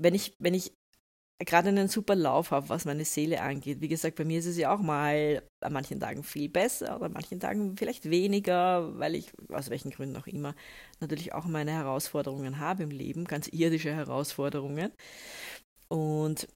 wenn 0.00 0.14
ich, 0.14 0.34
wenn 0.38 0.54
ich 0.54 0.72
gerade 1.44 1.68
einen 1.68 1.88
super 1.88 2.14
Lauf 2.14 2.50
habe, 2.50 2.68
was 2.68 2.84
meine 2.84 3.04
Seele 3.04 3.40
angeht. 3.40 3.80
Wie 3.80 3.88
gesagt, 3.88 4.16
bei 4.16 4.24
mir 4.24 4.38
ist 4.38 4.46
es 4.46 4.56
ja 4.56 4.74
auch 4.74 4.80
mal 4.80 5.42
an 5.60 5.72
manchen 5.72 6.00
Tagen 6.00 6.22
viel 6.22 6.48
besser 6.48 6.96
oder 6.96 7.06
an 7.06 7.12
manchen 7.12 7.40
Tagen 7.40 7.76
vielleicht 7.76 8.10
weniger, 8.10 8.98
weil 8.98 9.14
ich, 9.14 9.32
aus 9.48 9.70
welchen 9.70 9.90
Gründen 9.90 10.16
auch 10.16 10.26
immer, 10.26 10.54
natürlich 11.00 11.32
auch 11.32 11.46
meine 11.46 11.72
Herausforderungen 11.72 12.58
habe 12.58 12.84
im 12.84 12.90
Leben, 12.90 13.24
ganz 13.24 13.48
irdische 13.48 13.92
Herausforderungen. 13.94 14.92
Und 15.88 16.48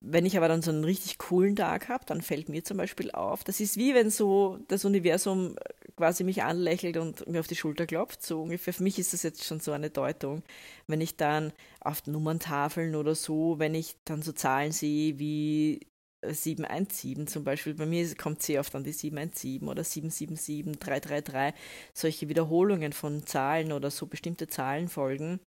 wenn 0.00 0.26
ich 0.26 0.36
aber 0.36 0.48
dann 0.48 0.62
so 0.62 0.70
einen 0.70 0.84
richtig 0.84 1.18
coolen 1.18 1.54
Tag 1.54 1.88
habe, 1.88 2.04
dann 2.06 2.22
fällt 2.22 2.48
mir 2.48 2.64
zum 2.64 2.76
Beispiel 2.76 3.10
auf, 3.12 3.44
das 3.44 3.60
ist 3.60 3.76
wie 3.76 3.94
wenn 3.94 4.10
so 4.10 4.58
das 4.68 4.84
Universum 4.84 5.56
quasi 5.98 6.24
mich 6.24 6.42
anlächelt 6.42 6.96
und 6.96 7.26
mir 7.28 7.40
auf 7.40 7.46
die 7.46 7.56
Schulter 7.56 7.86
klopft. 7.86 8.22
So 8.22 8.42
ungefähr. 8.42 8.72
Für 8.72 8.82
mich 8.82 8.98
ist 8.98 9.12
das 9.12 9.22
jetzt 9.22 9.44
schon 9.44 9.60
so 9.60 9.72
eine 9.72 9.90
Deutung. 9.90 10.42
Wenn 10.86 11.00
ich 11.00 11.16
dann 11.16 11.52
auf 11.80 12.06
Nummerntafeln 12.06 12.94
oder 12.94 13.14
so, 13.14 13.58
wenn 13.58 13.74
ich 13.74 13.96
dann 14.04 14.22
so 14.22 14.32
Zahlen 14.32 14.72
sehe 14.72 15.18
wie 15.18 15.80
717 16.24 17.26
zum 17.26 17.44
Beispiel, 17.44 17.74
bei 17.74 17.86
mir 17.86 18.14
kommt 18.16 18.42
sehr 18.42 18.60
oft 18.60 18.74
dann 18.74 18.84
die 18.84 18.92
717 18.92 19.68
oder 19.68 19.84
777, 19.84 20.78
333, 20.80 21.60
solche 21.92 22.28
Wiederholungen 22.28 22.92
von 22.92 23.26
Zahlen 23.26 23.72
oder 23.72 23.90
so 23.90 24.06
bestimmte 24.06 24.48
Zahlenfolgen. 24.48 25.40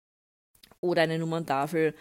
Oder 0.81 1.02
eine 1.02 1.19
Nummerntafel 1.19 1.88
äh, 1.88 1.95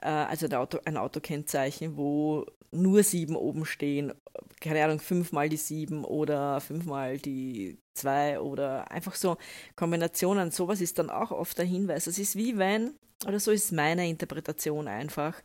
also 0.00 0.46
ein, 0.46 0.54
Auto, 0.54 0.78
ein 0.84 0.96
Autokennzeichen, 0.96 1.96
wo 1.96 2.46
nur 2.70 3.02
sieben 3.02 3.36
oben 3.36 3.64
stehen, 3.64 4.12
keine 4.60 4.84
Ahnung, 4.84 5.00
fünfmal 5.00 5.48
die 5.48 5.56
sieben 5.56 6.04
oder 6.04 6.60
fünfmal 6.60 7.18
die 7.18 7.78
zwei 7.94 8.40
oder 8.40 8.90
einfach 8.90 9.14
so 9.14 9.36
Kombinationen. 9.76 10.50
Sowas 10.50 10.80
ist 10.80 10.98
dann 10.98 11.10
auch 11.10 11.30
oft 11.30 11.58
der 11.58 11.64
Hinweis. 11.64 12.06
Es 12.06 12.18
ist 12.18 12.36
wie 12.36 12.58
wenn, 12.58 12.94
oder 13.26 13.40
so 13.40 13.50
ist 13.50 13.72
meine 13.72 14.08
Interpretation 14.08 14.86
einfach. 14.88 15.40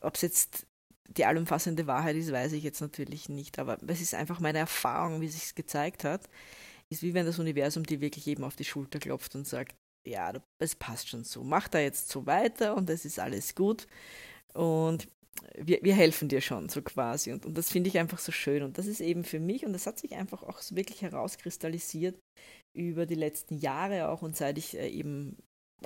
Ob 0.00 0.14
es 0.14 0.22
jetzt 0.22 0.66
die 1.08 1.24
allumfassende 1.24 1.86
Wahrheit 1.86 2.16
ist, 2.16 2.32
weiß 2.32 2.52
ich 2.52 2.64
jetzt 2.64 2.80
natürlich 2.80 3.28
nicht, 3.28 3.58
aber 3.58 3.78
es 3.86 4.00
ist 4.00 4.14
einfach 4.14 4.40
meine 4.40 4.58
Erfahrung, 4.58 5.20
wie 5.20 5.28
sich 5.28 5.44
es 5.44 5.54
gezeigt 5.54 6.04
hat. 6.04 6.28
Ist 6.88 7.02
wie 7.02 7.14
wenn 7.14 7.26
das 7.26 7.38
Universum 7.38 7.84
dir 7.84 8.00
wirklich 8.00 8.26
eben 8.26 8.44
auf 8.44 8.56
die 8.56 8.64
Schulter 8.64 8.98
klopft 8.98 9.34
und 9.34 9.46
sagt, 9.46 9.74
ja, 10.06 10.32
es 10.58 10.74
passt 10.74 11.08
schon 11.08 11.24
so. 11.24 11.42
Mach 11.42 11.68
da 11.68 11.78
jetzt 11.80 12.08
so 12.08 12.26
weiter 12.26 12.76
und 12.76 12.88
es 12.90 13.04
ist 13.04 13.18
alles 13.18 13.54
gut. 13.54 13.86
Und 14.54 15.08
wir, 15.54 15.80
wir 15.82 15.94
helfen 15.94 16.28
dir 16.28 16.40
schon, 16.40 16.68
so 16.68 16.82
quasi. 16.82 17.32
Und, 17.32 17.44
und 17.46 17.58
das 17.58 17.70
finde 17.70 17.88
ich 17.88 17.98
einfach 17.98 18.18
so 18.18 18.32
schön. 18.32 18.62
Und 18.62 18.78
das 18.78 18.86
ist 18.86 19.00
eben 19.00 19.24
für 19.24 19.40
mich, 19.40 19.64
und 19.66 19.72
das 19.72 19.86
hat 19.86 19.98
sich 19.98 20.14
einfach 20.14 20.42
auch 20.42 20.60
so 20.60 20.76
wirklich 20.76 21.02
herauskristallisiert 21.02 22.18
über 22.74 23.06
die 23.06 23.14
letzten 23.14 23.58
Jahre 23.58 24.08
auch 24.08 24.22
und 24.22 24.36
seit 24.36 24.58
ich 24.58 24.76
äh, 24.76 24.88
eben 24.88 25.36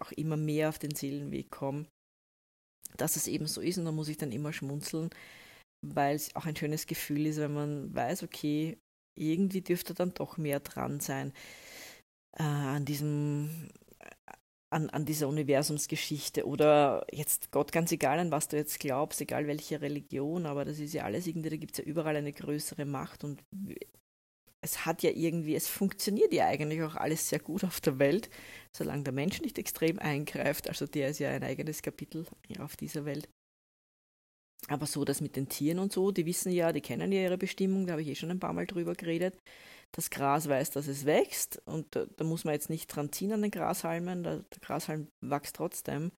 auch 0.00 0.12
immer 0.12 0.36
mehr 0.36 0.68
auf 0.68 0.78
den 0.78 0.94
Seelenweg 0.94 1.50
komme, 1.50 1.86
dass 2.96 3.16
es 3.16 3.26
eben 3.26 3.46
so 3.46 3.60
ist. 3.60 3.78
Und 3.78 3.84
da 3.84 3.92
muss 3.92 4.08
ich 4.08 4.16
dann 4.16 4.32
immer 4.32 4.52
schmunzeln, 4.52 5.10
weil 5.86 6.16
es 6.16 6.34
auch 6.36 6.46
ein 6.46 6.56
schönes 6.56 6.86
Gefühl 6.86 7.26
ist, 7.26 7.38
wenn 7.38 7.54
man 7.54 7.94
weiß, 7.94 8.22
okay, 8.22 8.78
irgendwie 9.18 9.60
dürfte 9.60 9.94
dann 9.94 10.14
doch 10.14 10.36
mehr 10.36 10.60
dran 10.60 11.00
sein 11.00 11.32
äh, 12.38 12.42
an 12.42 12.84
diesem 12.84 13.68
an, 14.70 14.88
an 14.90 15.04
dieser 15.04 15.28
Universumsgeschichte 15.28 16.46
oder 16.46 17.04
jetzt 17.12 17.50
Gott 17.50 17.72
ganz 17.72 17.90
egal, 17.92 18.18
an 18.20 18.30
was 18.30 18.48
du 18.48 18.56
jetzt 18.56 18.78
glaubst, 18.78 19.20
egal 19.20 19.46
welche 19.46 19.80
Religion, 19.80 20.46
aber 20.46 20.64
das 20.64 20.78
ist 20.78 20.94
ja 20.94 21.04
alles 21.04 21.26
irgendwie, 21.26 21.50
da 21.50 21.56
gibt 21.56 21.72
es 21.72 21.78
ja 21.78 21.84
überall 21.84 22.16
eine 22.16 22.32
größere 22.32 22.84
Macht 22.84 23.24
und 23.24 23.42
es 24.62 24.86
hat 24.86 25.02
ja 25.02 25.10
irgendwie, 25.10 25.54
es 25.54 25.68
funktioniert 25.68 26.32
ja 26.32 26.46
eigentlich 26.46 26.82
auch 26.82 26.94
alles 26.94 27.28
sehr 27.28 27.40
gut 27.40 27.64
auf 27.64 27.80
der 27.80 27.98
Welt, 27.98 28.30
solange 28.76 29.02
der 29.04 29.12
Mensch 29.12 29.40
nicht 29.40 29.58
extrem 29.58 29.98
eingreift. 29.98 30.68
Also 30.68 30.86
der 30.86 31.08
ist 31.08 31.18
ja 31.18 31.30
ein 31.30 31.42
eigenes 31.42 31.82
Kapitel 31.82 32.26
auf 32.58 32.76
dieser 32.76 33.04
Welt. 33.04 33.28
Aber 34.70 34.86
so 34.86 35.04
das 35.04 35.20
mit 35.20 35.34
den 35.34 35.48
Tieren 35.48 35.80
und 35.80 35.92
so, 35.92 36.12
die 36.12 36.26
wissen 36.26 36.52
ja, 36.52 36.72
die 36.72 36.80
kennen 36.80 37.10
ja 37.10 37.22
ihre 37.22 37.38
Bestimmung, 37.38 37.86
da 37.86 37.92
habe 37.92 38.02
ich 38.02 38.08
eh 38.08 38.14
schon 38.14 38.30
ein 38.30 38.38
paar 38.38 38.52
Mal 38.52 38.66
drüber 38.66 38.94
geredet. 38.94 39.36
Das 39.92 40.10
Gras 40.10 40.48
weiß, 40.48 40.70
dass 40.70 40.86
es 40.86 41.04
wächst 41.04 41.60
und 41.66 41.86
da, 41.90 42.06
da 42.16 42.24
muss 42.24 42.44
man 42.44 42.54
jetzt 42.54 42.70
nicht 42.70 42.86
dran 42.86 43.10
ziehen 43.10 43.32
an 43.32 43.42
den 43.42 43.50
Grashalmen, 43.50 44.22
der, 44.22 44.36
der 44.38 44.60
Grashalm 44.60 45.08
wächst 45.20 45.56
trotzdem. 45.56 46.12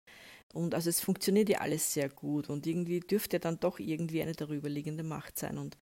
Und 0.53 0.75
also 0.75 0.91
es 0.91 1.01
funktioniert 1.01 1.49
ja 1.49 1.61
alles 1.61 1.95
sehr 1.95 2.11
gut 2.11 2.51
und 2.51 2.67
irgendwie 2.67 3.01
dürfte 3.01 3.41
dann 3.41 3.59
doch 3.59 3.79
irgendwie 3.79 4.21
eine 4.21 4.33
darüberliegende 4.33 5.03
Macht 5.03 5.39
sein. 5.39 5.57
Und 5.57 5.79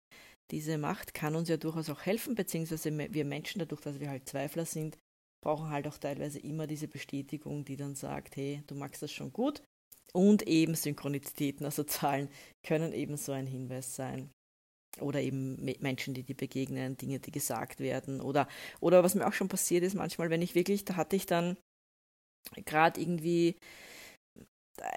diese 0.50 0.76
Macht 0.76 1.14
kann 1.14 1.36
uns 1.36 1.48
ja 1.48 1.56
durchaus 1.56 1.88
auch 1.88 2.02
helfen, 2.02 2.34
beziehungsweise 2.34 2.96
wir 2.96 3.24
Menschen, 3.24 3.60
dadurch, 3.60 3.80
dass 3.80 3.98
wir 3.98 4.10
halt 4.10 4.28
Zweifler 4.28 4.66
sind, 4.66 4.98
brauchen 5.42 5.70
halt 5.70 5.88
auch 5.88 5.96
teilweise 5.96 6.38
immer 6.40 6.66
diese 6.66 6.88
Bestätigung, 6.88 7.64
die 7.64 7.76
dann 7.76 7.94
sagt, 7.94 8.36
hey, 8.36 8.62
du 8.66 8.74
magst 8.74 9.02
das 9.02 9.12
schon 9.12 9.32
gut, 9.32 9.62
und 10.12 10.46
eben 10.46 10.74
Synchronizitäten, 10.74 11.64
also 11.64 11.84
Zahlen, 11.84 12.28
können 12.66 12.92
eben 12.92 13.16
so 13.16 13.32
ein 13.32 13.46
Hinweis 13.46 13.94
sein. 13.94 14.30
Oder 15.00 15.20
eben 15.20 15.56
Menschen, 15.80 16.14
die 16.14 16.24
dir 16.24 16.34
begegnen, 16.34 16.96
Dinge, 16.96 17.20
die 17.20 17.30
gesagt 17.30 17.78
werden. 17.78 18.20
Oder, 18.20 18.48
oder 18.80 19.04
was 19.04 19.14
mir 19.14 19.26
auch 19.26 19.32
schon 19.32 19.48
passiert 19.48 19.84
ist, 19.84 19.94
manchmal, 19.94 20.30
wenn 20.30 20.42
ich 20.42 20.54
wirklich, 20.54 20.84
da 20.84 20.96
hatte 20.96 21.14
ich 21.14 21.26
dann 21.26 21.56
gerade 22.64 23.00
irgendwie 23.00 23.56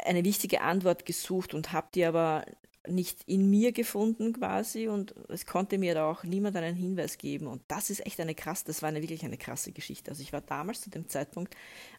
eine 0.06 0.24
wichtige 0.24 0.62
Antwort 0.62 1.06
gesucht 1.06 1.54
und 1.54 1.72
habe 1.72 1.90
die 1.94 2.06
aber 2.06 2.46
nicht 2.88 3.24
in 3.28 3.50
mir 3.50 3.72
gefunden 3.72 4.34
quasi 4.34 4.88
und 4.88 5.14
es 5.30 5.46
konnte 5.46 5.78
mir 5.78 5.94
da 5.94 6.10
auch 6.10 6.24
niemand 6.24 6.56
einen 6.56 6.76
Hinweis 6.76 7.18
geben 7.18 7.48
und 7.48 7.62
das 7.68 7.90
ist 7.92 8.06
echt 8.06 8.20
eine 8.20 8.34
krasse, 8.34 8.66
das 8.66 8.82
war 8.82 8.90
eine 8.90 9.02
wirklich 9.02 9.24
eine 9.24 9.38
krasse 9.38 9.72
Geschichte. 9.72 10.10
Also 10.10 10.24
ich 10.24 10.34
war 10.34 10.42
damals 10.42 10.82
zu 10.82 10.90
dem 10.90 11.08
Zeitpunkt, 11.08 11.56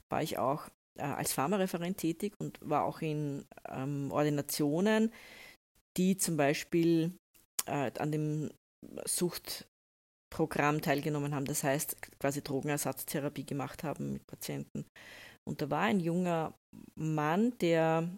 war 0.09 0.23
ich 0.23 0.39
auch 0.39 0.69
äh, 0.99 1.03
als 1.03 1.33
Pharmareferent 1.33 1.97
tätig 1.97 2.35
und 2.39 2.59
war 2.61 2.85
auch 2.85 3.01
in 3.01 3.45
ähm, 3.69 4.11
Ordinationen, 4.13 5.13
die 5.97 6.17
zum 6.17 6.37
Beispiel 6.37 7.13
äh, 7.67 7.91
an 7.99 8.13
dem 8.13 8.51
Suchtprogramm 9.05 10.81
teilgenommen 10.81 11.35
haben, 11.35 11.45
das 11.45 11.63
heißt 11.65 11.97
quasi 12.19 12.43
Drogenersatztherapie 12.43 13.47
gemacht 13.47 13.85
haben 13.85 14.15
mit 14.15 14.27
Patienten. 14.27 14.87
Und 15.45 15.61
da 15.61 15.71
war 15.71 15.83
ein 15.83 16.01
junger 16.01 16.55
Mann, 16.95 17.57
der 17.59 18.09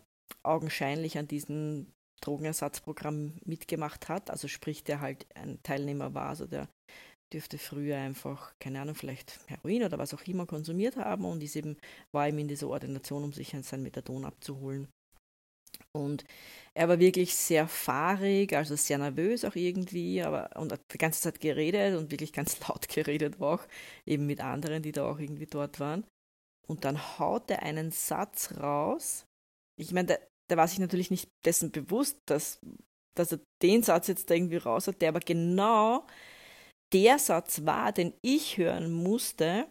augenscheinlich 0.43 1.19
an 1.19 1.29
diesem 1.29 1.87
Drogenersatzprogramm 2.21 3.35
mitgemacht 3.45 4.09
hat, 4.09 4.31
also 4.31 4.49
sprich, 4.49 4.85
der 4.85 5.01
halt 5.01 5.27
ein 5.35 5.59
Teilnehmer 5.63 6.15
war, 6.15 6.31
also 6.31 6.47
der 6.47 6.69
dürfte 7.33 7.59
früher 7.59 7.97
einfach, 7.97 8.55
keine 8.61 8.81
Ahnung, 8.81 8.95
vielleicht 8.95 9.41
Heroin 9.47 9.85
oder 9.85 9.99
was 9.99 10.15
auch 10.15 10.23
immer 10.23 10.47
konsumiert 10.47 10.97
haben 10.97 11.25
und 11.25 11.43
ist 11.43 11.57
eben, 11.57 11.77
war 12.13 12.29
eben 12.29 12.39
in 12.39 12.49
dieser 12.49 12.69
Ordination, 12.69 13.25
um 13.25 13.33
sich 13.33 13.55
sein 13.63 13.83
Methadon 13.83 14.25
abzuholen. 14.25 14.89
Und 15.93 16.25
er 16.75 16.89
war 16.89 16.99
wirklich 16.99 17.35
sehr 17.35 17.69
fahrig, 17.69 18.53
also 18.55 18.77
sehr 18.77 18.99
nervös 18.99 19.45
auch 19.45 19.55
irgendwie, 19.55 20.23
aber 20.23 20.51
und 20.61 20.73
hat 20.73 20.81
die 20.93 20.99
ganze 20.99 21.21
Zeit 21.21 21.41
geredet 21.41 21.97
und 21.97 22.11
wirklich 22.11 22.33
ganz 22.33 22.59
laut 22.69 22.89
geredet 22.89 23.41
auch, 23.41 23.67
eben 24.07 24.27
mit 24.27 24.41
anderen, 24.41 24.83
die 24.83 24.93
da 24.93 25.09
auch 25.09 25.19
irgendwie 25.19 25.47
dort 25.47 25.81
waren. 25.81 26.05
Und 26.67 26.85
dann 26.85 27.19
haut 27.19 27.51
er 27.51 27.63
einen 27.63 27.91
Satz 27.91 28.55
raus. 28.59 29.27
Ich 29.77 29.93
meine, 29.93 30.07
der, 30.07 30.29
der 30.51 30.57
war 30.57 30.69
sich 30.69 30.79
natürlich 30.79 31.11
nicht 31.11 31.29
dessen 31.45 31.71
bewusst, 31.71 32.19
dass, 32.27 32.61
dass 33.15 33.33
er 33.33 33.41
den 33.63 33.83
Satz 33.83 34.09
jetzt 34.09 34.31
da 34.31 34.35
irgendwie 34.35 34.57
raus 34.57 34.89
hat, 34.89 35.03
der 35.03 35.11
aber 35.11 35.21
genau 35.21 36.07
der 36.95 37.19
Satz 37.19 37.67
war, 37.67 37.93
den 37.93 38.15
ich 38.23 38.57
hören 38.57 38.93
musste, 38.93 39.67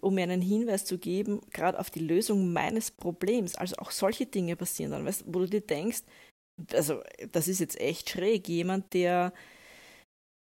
um 0.00 0.14
mir 0.14 0.24
einen 0.24 0.42
Hinweis 0.42 0.84
zu 0.84 0.98
geben, 0.98 1.40
gerade 1.52 1.78
auf 1.78 1.90
die 1.90 2.00
Lösung 2.00 2.52
meines 2.52 2.90
Problems. 2.90 3.54
Also 3.54 3.76
auch 3.76 3.92
solche 3.92 4.26
Dinge 4.26 4.56
passieren 4.56 4.92
dann, 4.92 5.06
weißt, 5.06 5.24
wo 5.26 5.38
du 5.38 5.46
dir 5.46 5.62
denkst, 5.62 6.02
also 6.72 7.02
das 7.32 7.48
ist 7.48 7.60
jetzt 7.60 7.80
echt 7.80 8.10
schräg, 8.10 8.48
jemand, 8.48 8.92
der 8.94 9.32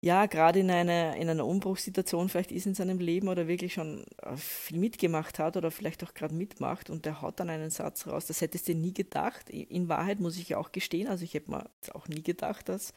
ja 0.04 0.26
gerade 0.26 0.60
in, 0.60 0.70
eine, 0.70 1.18
in 1.18 1.28
einer 1.30 1.46
Umbruchssituation 1.46 2.28
vielleicht 2.28 2.52
ist 2.52 2.66
in 2.66 2.74
seinem 2.74 2.98
Leben 2.98 3.28
oder 3.28 3.48
wirklich 3.48 3.72
schon 3.72 4.04
äh, 4.22 4.36
viel 4.36 4.78
mitgemacht 4.78 5.38
hat 5.38 5.56
oder 5.56 5.70
vielleicht 5.70 6.04
auch 6.04 6.12
gerade 6.12 6.34
mitmacht 6.34 6.90
und 6.90 7.06
der 7.06 7.22
haut 7.22 7.40
dann 7.40 7.48
einen 7.48 7.70
Satz 7.70 8.06
raus, 8.06 8.26
das 8.26 8.42
hättest 8.42 8.68
du 8.68 8.74
nie 8.74 8.92
gedacht. 8.92 9.48
In 9.48 9.88
Wahrheit 9.88 10.20
muss 10.20 10.36
ich 10.36 10.50
ja 10.50 10.58
auch 10.58 10.72
gestehen, 10.72 11.08
also 11.08 11.24
ich 11.24 11.32
hätte 11.34 11.50
mir 11.50 11.70
auch 11.94 12.06
nie 12.06 12.22
gedacht, 12.22 12.68
dass 12.68 12.92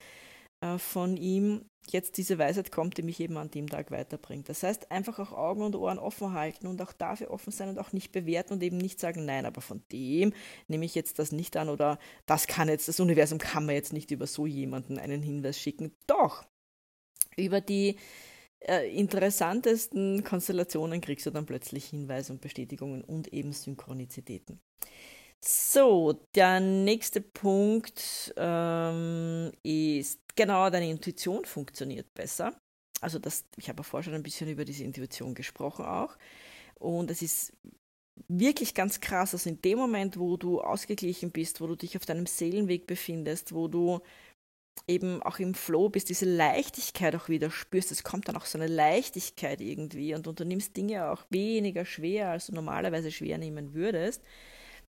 äh, 0.62 0.77
von 0.77 1.17
ihm 1.17 1.65
jetzt 1.91 2.17
diese 2.17 2.38
Weisheit 2.38 2.72
kommt, 2.72 2.98
die 2.98 3.03
mich 3.03 3.20
eben 3.20 3.38
an 3.38 3.51
dem 3.51 3.67
Tag 3.70 3.91
weiterbringt. 3.91 4.50
Das 4.50 4.63
heißt, 4.63 4.91
einfach 4.91 5.20
auch 5.20 5.32
Augen 5.32 5.63
und 5.63 5.75
Ohren 5.75 6.00
offen 6.00 6.34
halten 6.34 6.67
und 6.67 6.82
auch 6.82 6.94
dafür 6.94 7.32
offen 7.32 7.51
sein 7.51 7.70
und 7.70 7.79
auch 7.79 7.94
nicht 7.94 8.12
bewerten 8.12 8.53
und 8.53 8.63
eben 8.63 8.77
nicht 8.77 9.00
sagen, 9.00 9.25
nein, 9.25 9.46
aber 9.46 9.62
von 9.62 9.84
dem 9.91 10.34
nehme 10.67 10.86
ich 10.86 10.96
jetzt 10.96 11.20
das 11.20 11.32
nicht 11.32 11.58
an 11.58 11.70
oder 11.70 12.00
das 12.25 12.48
kann 12.48 12.70
jetzt, 12.70 12.88
das 12.88 13.00
Universum 13.00 13.38
kann 13.39 13.65
mir 13.65 13.74
jetzt 13.74 13.94
nicht 13.94 14.12
über 14.12 14.27
so 14.27 14.46
jemanden 14.46 15.00
einen 15.00 15.22
Hinweis 15.22 15.60
schicken. 15.60 15.91
Doch, 16.08 16.46
über 17.36 17.62
die 17.62 17.98
äh, 18.60 18.89
interessantesten 18.96 20.24
Konstellationen 20.24 21.01
kriegst 21.01 21.25
du 21.25 21.32
dann 21.32 21.46
plötzlich 21.46 21.86
Hinweise 21.86 22.34
und 22.34 22.41
Bestätigungen 22.41 23.03
und 23.03 23.34
eben 23.34 23.53
Synchronizitäten. 23.53 24.60
So, 25.44 26.13
der 26.36 26.60
nächste 26.60 27.22
Punkt 27.22 28.34
ähm, 28.38 29.51
ist 29.63 30.20
genau, 30.36 30.70
deine 30.70 30.89
Intuition 30.89 31.46
funktioniert 31.46 32.13
besser. 32.13 32.60
Also 33.01 33.20
das, 33.20 33.46
ich 33.58 33.70
habe 33.70 33.84
vorher 33.84 34.03
schon 34.03 34.15
ein 34.15 34.24
bisschen 34.24 34.50
über 34.50 34.65
diese 34.65 34.84
Intuition 34.84 35.36
gesprochen 35.36 35.86
auch. 35.86 36.17
Und 36.75 37.12
es 37.12 37.22
ist 37.22 37.53
wirklich 38.27 38.74
ganz 38.74 39.00
krass, 39.00 39.34
also 39.34 39.50
in 39.50 39.62
dem 39.62 39.77
Moment, 39.77 40.17
wo 40.17 40.38
du 40.38 40.60
ausgeglichen 40.60 41.32
bist, 41.32 41.62
wo 41.62 41.67
du 41.67 41.75
dich 41.75 41.96
auf 41.96 42.06
deinem 42.06 42.25
Seelenweg 42.25 42.88
befindest, 42.88 43.53
wo 43.53 43.67
du 43.67 44.00
eben 44.88 45.22
auch 45.22 45.39
im 45.39 45.53
Flow 45.53 45.89
bist, 45.89 46.10
diese 46.10 46.25
Leichtigkeit 46.25 47.15
auch 47.15 47.29
wieder 47.29 47.51
spürst, 47.51 47.91
es 47.91 48.03
kommt 48.03 48.27
dann 48.27 48.38
auch 48.38 48.46
so 48.46 48.58
eine 48.58 48.67
Leichtigkeit 48.67 49.62
irgendwie 49.62 50.13
und, 50.15 50.27
und 50.27 50.39
du 50.39 50.46
nimmst 50.46 50.77
Dinge 50.77 51.10
auch 51.12 51.25
weniger 51.29 51.86
schwer, 51.86 52.29
als 52.29 52.48
du 52.48 52.53
normalerweise 52.53 53.12
schwer 53.12 53.38
nehmen 53.38 53.74
würdest 53.74 54.24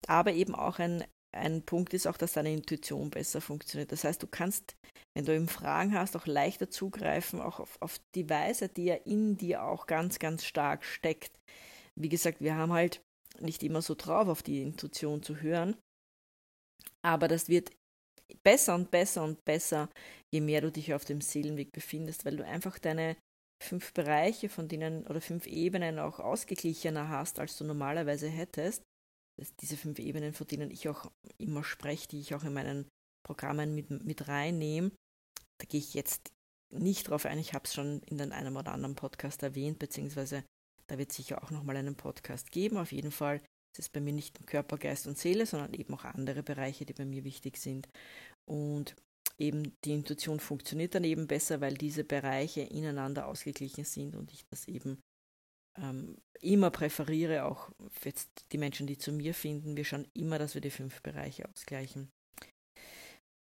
aber 0.09 0.33
eben 0.33 0.55
auch 0.55 0.79
ein, 0.79 1.03
ein 1.35 1.63
Punkt 1.63 1.93
ist 1.93 2.07
auch, 2.07 2.17
dass 2.17 2.33
deine 2.33 2.53
Intuition 2.53 3.09
besser 3.09 3.41
funktioniert. 3.41 3.91
Das 3.91 4.03
heißt, 4.03 4.21
du 4.21 4.27
kannst, 4.27 4.75
wenn 5.15 5.25
du 5.25 5.33
eben 5.33 5.47
Fragen 5.47 5.93
hast, 5.93 6.15
auch 6.15 6.27
leichter 6.27 6.69
zugreifen, 6.69 7.41
auch 7.41 7.59
auf, 7.59 7.81
auf 7.81 7.99
die 8.15 8.29
Weise, 8.29 8.69
die 8.69 8.85
ja 8.85 8.95
in 8.95 9.37
dir 9.37 9.63
auch 9.63 9.87
ganz, 9.87 10.19
ganz 10.19 10.45
stark 10.45 10.83
steckt. 10.85 11.31
Wie 11.99 12.09
gesagt, 12.09 12.41
wir 12.41 12.55
haben 12.55 12.73
halt 12.73 13.01
nicht 13.39 13.63
immer 13.63 13.81
so 13.81 13.95
drauf, 13.95 14.27
auf 14.27 14.43
die 14.43 14.61
Intuition 14.61 15.23
zu 15.23 15.41
hören, 15.41 15.75
aber 17.05 17.27
das 17.27 17.49
wird 17.49 17.71
besser 18.43 18.75
und 18.75 18.91
besser 18.91 19.23
und 19.23 19.43
besser, 19.45 19.89
je 20.33 20.41
mehr 20.41 20.61
du 20.61 20.71
dich 20.71 20.93
auf 20.93 21.05
dem 21.05 21.21
Seelenweg 21.21 21.71
befindest, 21.71 22.25
weil 22.25 22.37
du 22.37 22.45
einfach 22.45 22.79
deine 22.79 23.15
fünf 23.63 23.93
Bereiche 23.93 24.49
von 24.49 24.67
denen 24.67 25.07
oder 25.07 25.21
fünf 25.21 25.47
Ebenen 25.47 25.99
auch 25.99 26.19
ausgeglichener 26.19 27.09
hast, 27.09 27.39
als 27.39 27.57
du 27.57 27.63
normalerweise 27.63 28.27
hättest 28.27 28.83
diese 29.61 29.77
fünf 29.77 29.99
Ebenen, 29.99 30.33
von 30.33 30.47
denen 30.47 30.71
ich 30.71 30.87
auch 30.89 31.11
immer 31.37 31.63
spreche, 31.63 32.07
die 32.07 32.19
ich 32.19 32.35
auch 32.35 32.43
in 32.43 32.53
meinen 32.53 32.87
Programmen 33.25 33.73
mit, 33.73 33.89
mit 33.89 34.27
reinnehme, 34.27 34.91
da 35.59 35.65
gehe 35.67 35.79
ich 35.79 35.93
jetzt 35.93 36.31
nicht 36.69 37.09
drauf 37.09 37.25
ein. 37.25 37.39
Ich 37.39 37.53
habe 37.53 37.65
es 37.65 37.73
schon 37.73 38.01
in 38.03 38.19
einem 38.19 38.55
oder 38.55 38.71
anderen 38.71 38.95
Podcast 38.95 39.43
erwähnt, 39.43 39.79
beziehungsweise 39.79 40.43
da 40.87 40.97
wird 40.97 41.11
sicher 41.11 41.43
auch 41.43 41.51
nochmal 41.51 41.77
einen 41.77 41.95
Podcast 41.95 42.51
geben. 42.51 42.77
Auf 42.77 42.91
jeden 42.91 43.11
Fall 43.11 43.37
ist 43.73 43.79
es 43.85 43.89
bei 43.89 44.01
mir 44.01 44.13
nicht 44.13 44.39
nur 44.39 44.45
Körper, 44.45 44.77
Geist 44.77 45.07
und 45.07 45.17
Seele, 45.17 45.45
sondern 45.45 45.73
eben 45.73 45.93
auch 45.93 46.03
andere 46.03 46.43
Bereiche, 46.43 46.85
die 46.85 46.93
bei 46.93 47.05
mir 47.05 47.23
wichtig 47.23 47.57
sind. 47.57 47.87
Und 48.45 48.95
eben 49.37 49.75
die 49.83 49.93
Intuition 49.93 50.39
funktioniert 50.39 50.95
dann 50.95 51.03
eben 51.03 51.27
besser, 51.27 51.61
weil 51.61 51.75
diese 51.75 52.03
Bereiche 52.03 52.61
ineinander 52.61 53.27
ausgeglichen 53.27 53.85
sind 53.85 54.15
und 54.15 54.31
ich 54.31 54.43
das 54.51 54.67
eben 54.67 54.99
ähm, 55.81 56.17
immer 56.41 56.71
präferiere, 56.71 57.45
auch 57.45 57.69
jetzt 58.03 58.29
die 58.51 58.57
Menschen, 58.57 58.87
die 58.87 58.97
zu 58.97 59.11
mir 59.11 59.33
finden, 59.33 59.77
wir 59.77 59.85
schauen 59.85 60.07
immer, 60.13 60.39
dass 60.39 60.53
wir 60.53 60.61
die 60.61 60.69
fünf 60.69 61.01
Bereiche 61.01 61.47
ausgleichen. 61.49 62.09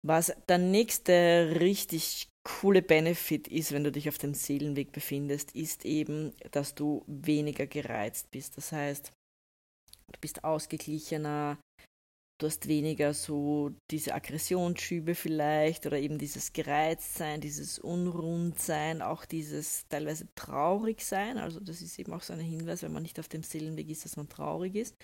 Was 0.05 0.33
der 0.47 0.57
nächste 0.57 1.57
richtig 1.59 2.29
coole 2.43 2.81
Benefit 2.81 3.47
ist, 3.47 3.73
wenn 3.73 3.83
du 3.83 3.91
dich 3.91 4.07
auf 4.07 4.17
dem 4.17 4.33
Seelenweg 4.33 4.91
befindest, 4.91 5.53
ist 5.55 5.85
eben, 5.85 6.33
dass 6.51 6.73
du 6.73 7.03
weniger 7.07 7.67
gereizt 7.67 8.31
bist. 8.31 8.55
Das 8.57 8.71
heißt, 8.71 9.11
du 10.11 10.19
bist 10.21 10.43
ausgeglichener, 10.43 11.59
Du 12.39 12.47
hast 12.47 12.69
weniger 12.69 13.13
so 13.13 13.71
diese 13.91 14.13
Aggressionsschübe 14.13 15.13
vielleicht 15.13 15.85
oder 15.85 15.99
eben 15.99 16.17
dieses 16.17 16.53
Gereiztsein, 16.53 17.41
dieses 17.41 17.79
Unrundsein, 17.79 19.01
auch 19.01 19.25
dieses 19.25 19.85
teilweise 19.89 20.25
traurig 20.35 21.01
sein. 21.01 21.37
Also 21.37 21.59
das 21.59 21.81
ist 21.81 21.99
eben 21.99 22.13
auch 22.13 22.21
so 22.21 22.31
ein 22.31 22.39
Hinweis, 22.39 22.81
wenn 22.81 22.93
man 22.93 23.03
nicht 23.03 23.19
auf 23.19 23.27
dem 23.27 23.43
Seelenweg 23.43 23.89
ist, 23.89 24.05
dass 24.05 24.15
man 24.15 24.29
traurig 24.29 24.75
ist. 24.75 24.95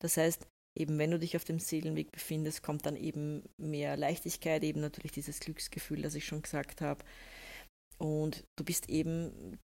Das 0.00 0.16
heißt, 0.16 0.48
eben 0.76 0.98
wenn 0.98 1.12
du 1.12 1.20
dich 1.20 1.36
auf 1.36 1.44
dem 1.44 1.60
Seelenweg 1.60 2.10
befindest, 2.10 2.64
kommt 2.64 2.86
dann 2.86 2.96
eben 2.96 3.44
mehr 3.56 3.96
Leichtigkeit, 3.96 4.64
eben 4.64 4.80
natürlich 4.80 5.12
dieses 5.12 5.38
Glücksgefühl, 5.38 6.02
das 6.02 6.16
ich 6.16 6.24
schon 6.24 6.42
gesagt 6.42 6.80
habe. 6.80 7.04
Und 7.98 8.42
du 8.58 8.64
bist 8.64 8.88
eben 8.88 9.60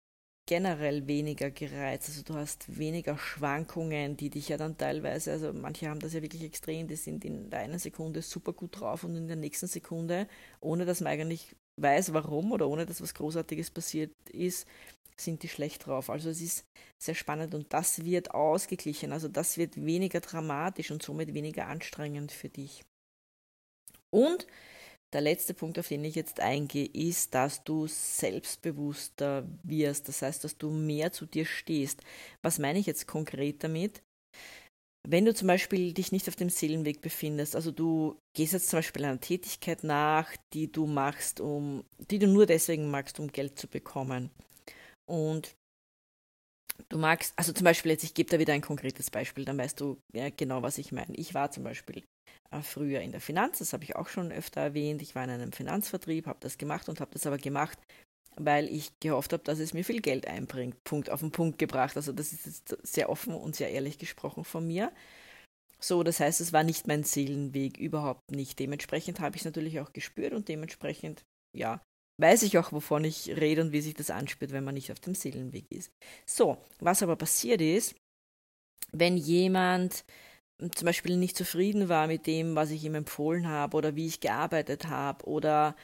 generell 0.45 1.07
weniger 1.07 1.51
gereizt. 1.51 2.09
Also 2.09 2.23
du 2.23 2.35
hast 2.35 2.77
weniger 2.77 3.17
Schwankungen, 3.17 4.17
die 4.17 4.29
dich 4.29 4.50
ja 4.50 4.57
dann 4.57 4.77
teilweise, 4.77 5.31
also 5.31 5.53
manche 5.53 5.89
haben 5.89 6.00
das 6.00 6.13
ja 6.13 6.21
wirklich 6.21 6.43
extrem, 6.43 6.88
die 6.88 6.95
sind 6.95 7.23
in 7.23 7.50
der 7.50 7.59
einen 7.59 7.79
Sekunde 7.79 8.21
super 8.21 8.53
gut 8.53 8.79
drauf 8.79 9.03
und 9.03 9.15
in 9.15 9.27
der 9.27 9.38
nächsten 9.38 9.67
Sekunde, 9.67 10.27
ohne 10.59 10.85
dass 10.85 11.01
man 11.01 11.13
eigentlich 11.13 11.55
weiß, 11.81 12.13
warum 12.13 12.51
oder 12.51 12.67
ohne 12.67 12.85
dass 12.85 13.01
was 13.01 13.13
Großartiges 13.13 13.71
passiert 13.71 14.12
ist, 14.31 14.67
sind 15.15 15.43
die 15.43 15.47
schlecht 15.47 15.85
drauf. 15.85 16.09
Also 16.09 16.29
es 16.29 16.41
ist 16.41 16.65
sehr 17.01 17.15
spannend 17.15 17.53
und 17.53 17.71
das 17.73 18.03
wird 18.03 18.31
ausgeglichen. 18.31 19.12
Also 19.12 19.27
das 19.27 19.57
wird 19.57 19.77
weniger 19.77 20.19
dramatisch 20.19 20.91
und 20.91 21.03
somit 21.03 21.33
weniger 21.33 21.67
anstrengend 21.67 22.31
für 22.31 22.50
dich. 22.50 22.83
Und 24.09 24.45
der 25.13 25.22
letzte 25.22 25.53
Punkt, 25.53 25.77
auf 25.79 25.88
den 25.88 26.03
ich 26.03 26.15
jetzt 26.15 26.39
eingehe, 26.39 26.86
ist, 26.86 27.34
dass 27.34 27.63
du 27.63 27.88
selbstbewusster 27.88 29.48
wirst. 29.63 30.08
Das 30.08 30.22
heißt, 30.22 30.43
dass 30.43 30.58
du 30.58 30.70
mehr 30.70 31.12
zu 31.12 31.25
dir 31.25 31.46
stehst. 31.46 32.01
Was 32.41 32.60
meine 32.60 32.79
ich 32.79 32.86
jetzt 32.86 33.08
konkret 33.08 33.63
damit? 33.63 34.01
Wenn 35.05 35.25
du 35.25 35.34
zum 35.34 35.50
Beispiel 35.50 35.93
dich 35.93 36.13
nicht 36.13 36.29
auf 36.29 36.38
dem 36.38 36.50
Seelenweg 36.50 37.01
befindest, 37.01 37.58
also 37.58 37.72
du 37.72 38.17
gehst 38.36 38.53
jetzt 38.53 38.70
zum 38.70 38.77
Beispiel 38.77 39.03
einer 39.03 39.20
Tätigkeit 39.20 39.84
nach, 39.84 40.34
die 40.53 40.72
du 40.72 40.86
machst, 40.86 41.41
um, 41.41 41.84
die 42.10 42.20
du 42.20 42.27
nur 42.27 42.46
deswegen 42.46 42.89
magst, 42.89 43.20
um 43.20 43.27
Geld 43.27 43.60
zu 43.60 43.67
bekommen. 43.67 44.32
Und 45.05 45.58
du 46.88 46.98
magst, 46.98 47.34
also 47.36 47.51
zum 47.51 47.65
Beispiel 47.65 47.91
jetzt, 47.91 48.05
ich 48.05 48.13
gebe 48.13 48.29
da 48.29 48.39
wieder 48.39 48.53
ein 48.53 48.62
konkretes 48.62 49.12
Beispiel, 49.12 49.43
dann 49.43 49.58
weißt 49.58 49.79
du 49.82 50.00
ja, 50.13 50.29
genau, 50.29 50.62
was 50.62 50.77
ich 50.77 50.93
meine. 50.93 51.13
Ich 51.15 51.34
war 51.34 51.51
zum 51.51 51.65
Beispiel 51.65 52.03
früher 52.61 53.01
in 53.01 53.11
der 53.11 53.21
Finanz, 53.21 53.59
das 53.59 53.73
habe 53.73 53.83
ich 53.83 53.95
auch 53.95 54.07
schon 54.07 54.31
öfter 54.31 54.61
erwähnt. 54.61 55.01
Ich 55.01 55.15
war 55.15 55.23
in 55.23 55.29
einem 55.29 55.51
Finanzvertrieb, 55.51 56.27
habe 56.27 56.39
das 56.41 56.57
gemacht 56.57 56.87
und 56.89 56.99
habe 56.99 57.11
das 57.11 57.25
aber 57.25 57.37
gemacht, 57.37 57.79
weil 58.35 58.67
ich 58.69 58.91
gehofft 58.99 59.33
habe, 59.33 59.43
dass 59.43 59.59
es 59.59 59.73
mir 59.73 59.83
viel 59.83 60.01
Geld 60.01 60.27
einbringt. 60.27 60.83
Punkt 60.83 61.09
auf 61.09 61.21
den 61.21 61.31
Punkt 61.31 61.57
gebracht. 61.57 61.95
Also 61.97 62.11
das 62.11 62.31
ist 62.31 62.45
jetzt 62.45 62.77
sehr 62.83 63.09
offen 63.09 63.33
und 63.33 63.55
sehr 63.55 63.71
ehrlich 63.71 63.97
gesprochen 63.97 64.43
von 64.43 64.67
mir. 64.67 64.91
So, 65.79 66.03
das 66.03 66.19
heißt, 66.19 66.39
es 66.39 66.53
war 66.53 66.63
nicht 66.63 66.87
mein 66.87 67.03
Seelenweg, 67.03 67.77
überhaupt 67.77 68.31
nicht. 68.31 68.57
Dementsprechend 68.59 69.19
habe 69.19 69.35
ich 69.35 69.41
es 69.41 69.45
natürlich 69.45 69.79
auch 69.79 69.91
gespürt 69.91 70.33
und 70.33 70.47
dementsprechend, 70.47 71.25
ja, 71.55 71.81
weiß 72.21 72.43
ich 72.43 72.57
auch, 72.57 72.71
wovon 72.71 73.03
ich 73.03 73.29
rede 73.35 73.61
und 73.61 73.71
wie 73.71 73.81
sich 73.81 73.93
das 73.93 74.09
anspürt, 74.09 74.51
wenn 74.51 74.63
man 74.63 74.75
nicht 74.75 74.91
auf 74.91 74.99
dem 74.99 75.15
Seelenweg 75.15 75.65
ist. 75.69 75.91
So, 76.25 76.57
was 76.79 77.03
aber 77.03 77.15
passiert 77.15 77.59
ist, 77.59 77.95
wenn 78.91 79.17
jemand 79.17 80.05
zum 80.60 80.86
Beispiel 80.86 81.17
nicht 81.17 81.38
zufrieden 81.38 81.89
war 81.89 82.07
mit 82.07 82.27
dem, 82.27 82.55
was 82.55 82.72
ich 82.72 82.83
ihm 82.83 82.95
empfohlen 82.95 83.48
habe 83.48 83.77
oder 83.77 83.95
wie 83.95 84.07
ich 84.07 84.19
gearbeitet 84.19 84.88
habe 84.88 85.25
oder 85.25 85.75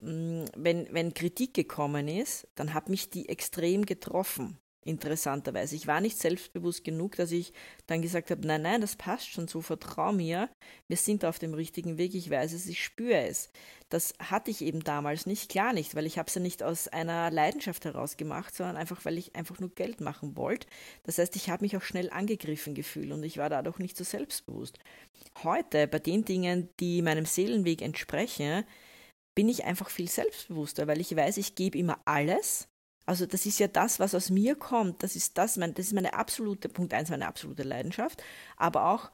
hm, 0.00 0.46
wenn, 0.56 0.88
wenn 0.92 1.14
Kritik 1.14 1.54
gekommen 1.54 2.08
ist, 2.08 2.48
dann 2.54 2.74
hat 2.74 2.88
mich 2.88 3.10
die 3.10 3.28
extrem 3.28 3.86
getroffen 3.86 4.58
interessanterweise. 4.86 5.76
Ich 5.76 5.86
war 5.86 6.00
nicht 6.00 6.18
selbstbewusst 6.18 6.84
genug, 6.84 7.16
dass 7.16 7.32
ich 7.32 7.52
dann 7.86 8.02
gesagt 8.02 8.30
habe, 8.30 8.46
nein, 8.46 8.62
nein, 8.62 8.80
das 8.80 8.96
passt 8.96 9.30
schon 9.30 9.48
so, 9.48 9.60
vertrau 9.60 10.12
mir, 10.12 10.48
wir 10.88 10.96
sind 10.96 11.24
auf 11.24 11.38
dem 11.38 11.54
richtigen 11.54 11.98
Weg, 11.98 12.14
ich 12.14 12.30
weiß 12.30 12.52
es, 12.52 12.66
ich 12.66 12.82
spüre 12.82 13.26
es. 13.26 13.50
Das 13.88 14.14
hatte 14.18 14.50
ich 14.50 14.62
eben 14.62 14.82
damals 14.82 15.26
nicht, 15.26 15.50
klar 15.50 15.72
nicht, 15.72 15.94
weil 15.94 16.06
ich 16.06 16.18
habe 16.18 16.28
es 16.28 16.34
ja 16.34 16.40
nicht 16.40 16.62
aus 16.62 16.88
einer 16.88 17.30
Leidenschaft 17.30 17.84
heraus 17.84 18.16
gemacht, 18.16 18.54
sondern 18.54 18.76
einfach, 18.76 19.04
weil 19.04 19.18
ich 19.18 19.36
einfach 19.36 19.60
nur 19.60 19.70
Geld 19.70 20.00
machen 20.00 20.36
wollte. 20.36 20.66
Das 21.04 21.18
heißt, 21.18 21.36
ich 21.36 21.50
habe 21.50 21.64
mich 21.64 21.76
auch 21.76 21.82
schnell 21.82 22.10
angegriffen 22.10 22.74
gefühlt 22.74 23.12
und 23.12 23.22
ich 23.22 23.38
war 23.38 23.50
dadurch 23.50 23.78
nicht 23.78 23.96
so 23.96 24.04
selbstbewusst. 24.04 24.78
Heute, 25.42 25.86
bei 25.86 25.98
den 25.98 26.24
Dingen, 26.24 26.68
die 26.80 27.02
meinem 27.02 27.26
Seelenweg 27.26 27.82
entsprechen, 27.82 28.64
bin 29.34 29.48
ich 29.48 29.64
einfach 29.64 29.90
viel 29.90 30.08
selbstbewusster, 30.08 30.86
weil 30.86 31.00
ich 31.00 31.14
weiß, 31.14 31.36
ich 31.38 31.54
gebe 31.54 31.78
immer 31.78 32.00
alles 32.04 32.68
also 33.06 33.26
das 33.26 33.46
ist 33.46 33.58
ja 33.58 33.68
das, 33.68 34.00
was 34.00 34.14
aus 34.14 34.30
mir 34.30 34.54
kommt. 34.54 35.02
Das 35.02 35.16
ist 35.16 35.36
das, 35.36 35.56
mein, 35.56 35.74
das 35.74 35.86
ist 35.86 35.92
meine 35.92 36.14
absolute, 36.14 36.68
Punkt 36.68 36.94
eins, 36.94 37.10
meine 37.10 37.26
absolute 37.26 37.62
Leidenschaft. 37.62 38.22
Aber 38.56 38.90
auch 38.90 39.10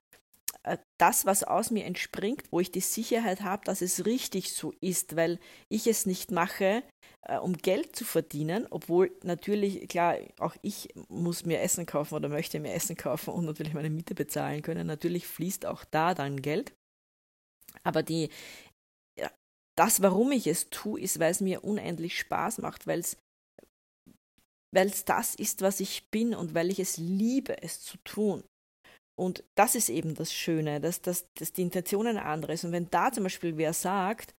äh, 0.62 0.78
das, 0.98 1.26
was 1.26 1.42
aus 1.42 1.70
mir 1.70 1.84
entspringt, 1.84 2.44
wo 2.50 2.60
ich 2.60 2.70
die 2.70 2.80
Sicherheit 2.80 3.40
habe, 3.40 3.64
dass 3.64 3.82
es 3.82 4.06
richtig 4.06 4.52
so 4.52 4.72
ist, 4.80 5.16
weil 5.16 5.38
ich 5.68 5.86
es 5.86 6.06
nicht 6.06 6.30
mache, 6.30 6.82
äh, 7.22 7.38
um 7.38 7.54
Geld 7.54 7.96
zu 7.96 8.04
verdienen, 8.04 8.66
obwohl 8.70 9.10
natürlich, 9.24 9.88
klar, 9.88 10.16
auch 10.38 10.54
ich 10.62 10.88
muss 11.08 11.44
mir 11.44 11.60
Essen 11.60 11.86
kaufen 11.86 12.14
oder 12.14 12.28
möchte 12.28 12.60
mir 12.60 12.72
Essen 12.72 12.96
kaufen 12.96 13.34
und 13.34 13.44
natürlich 13.44 13.74
meine 13.74 13.90
Miete 13.90 14.14
bezahlen 14.14 14.62
können. 14.62 14.86
Natürlich 14.86 15.26
fließt 15.26 15.66
auch 15.66 15.84
da 15.84 16.14
dann 16.14 16.42
Geld. 16.42 16.72
Aber 17.82 18.02
die, 18.02 18.30
das, 19.80 20.02
warum 20.02 20.30
ich 20.32 20.46
es 20.46 20.68
tue, 20.68 21.00
ist, 21.00 21.20
weil 21.20 21.30
es 21.30 21.40
mir 21.40 21.64
unendlich 21.64 22.18
Spaß 22.18 22.58
macht, 22.58 22.86
weil 22.86 23.00
es 23.00 23.16
weil 24.74 24.88
es 24.88 25.04
das 25.04 25.34
ist, 25.34 25.62
was 25.62 25.80
ich 25.80 26.08
bin 26.10 26.34
und 26.34 26.54
weil 26.54 26.70
ich 26.70 26.78
es 26.78 26.96
liebe, 26.96 27.62
es 27.62 27.80
zu 27.80 27.96
tun. 28.04 28.44
Und 29.18 29.44
das 29.54 29.74
ist 29.74 29.90
eben 29.90 30.14
das 30.14 30.32
Schöne, 30.32 30.80
dass, 30.80 31.02
dass, 31.02 31.26
dass 31.34 31.52
die 31.52 31.62
Intention 31.62 32.06
eine 32.06 32.24
andere 32.24 32.54
ist. 32.54 32.64
Und 32.64 32.72
wenn 32.72 32.88
da 32.90 33.12
zum 33.12 33.24
Beispiel 33.24 33.56
wer 33.58 33.72
sagt, 33.72 34.34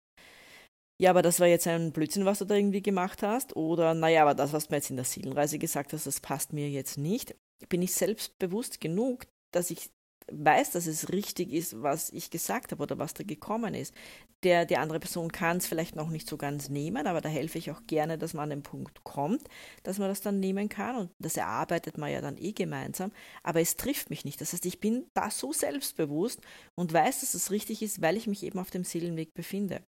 ja, 1.01 1.11
aber 1.11 1.23
das 1.23 1.41
war 1.41 1.47
jetzt 1.47 1.67
ein 1.67 1.93
Blödsinn, 1.93 2.27
was 2.27 2.41
du 2.41 2.45
da 2.45 2.55
irgendwie 2.55 2.83
gemacht 2.83 3.23
hast, 3.23 3.57
oder 3.57 3.95
naja, 3.95 4.23
aber 4.23 4.35
das, 4.35 4.53
was 4.53 4.69
du 4.69 4.75
jetzt 4.75 4.91
in 4.91 4.97
der 4.97 5.05
Seelenreise 5.05 5.59
gesagt 5.59 5.93
hast, 5.93 6.07
das 6.07 6.21
passt 6.21 6.53
mir 6.53 6.69
jetzt 6.69 6.99
nicht, 6.99 7.35
bin 7.69 7.83
ich 7.83 7.95
selbstbewusst 7.95 8.81
genug, 8.81 9.27
dass 9.53 9.71
ich 9.71 9.91
weiß, 10.33 10.71
dass 10.73 10.87
es 10.87 11.11
richtig 11.13 11.53
ist, 11.53 11.83
was 11.83 12.11
ich 12.11 12.31
gesagt 12.31 12.73
habe 12.73 12.83
oder 12.83 12.99
was 12.99 13.15
da 13.15 13.25
gekommen 13.25 13.75
ist. 13.75 13.95
Der, 14.43 14.65
die 14.65 14.77
andere 14.77 15.01
Person 15.01 15.31
kann 15.33 15.59
es 15.59 15.67
vielleicht 15.67 15.97
noch 15.97 16.09
nicht 16.09 16.29
so 16.29 16.37
ganz 16.37 16.69
nehmen, 16.69 17.07
aber 17.07 17.21
da 17.21 17.29
helfe 17.29 17.59
ich 17.59 17.71
auch 17.71 17.83
gerne, 17.87 18.17
dass 18.19 18.35
man 18.35 18.45
an 18.45 18.51
den 18.51 18.63
Punkt 18.63 19.05
kommt, 19.05 19.43
dass 19.83 19.99
man 19.99 20.09
das 20.09 20.23
dann 20.23 20.41
nehmen 20.41 20.69
kann 20.69 20.97
und 20.97 21.11
das 21.19 21.37
erarbeitet 21.37 21.99
man 21.99 22.11
ja 22.11 22.21
dann 22.21 22.39
eh 22.39 22.53
gemeinsam, 22.53 23.13
aber 23.43 23.61
es 23.61 23.77
trifft 23.77 24.11
mich 24.11 24.25
nicht. 24.25 24.41
Das 24.41 24.53
heißt, 24.53 24.65
ich 24.67 24.81
bin 24.81 25.07
da 25.15 25.31
so 25.31 25.53
selbstbewusst 25.53 26.41
und 26.75 26.93
weiß, 26.93 27.21
dass 27.21 27.35
es 27.35 27.51
richtig 27.51 27.83
ist, 27.83 28.01
weil 28.01 28.17
ich 28.17 28.27
mich 28.27 28.43
eben 28.43 28.59
auf 28.59 28.71
dem 28.71 28.85
Seelenweg 28.85 29.35
befinde. 29.35 29.83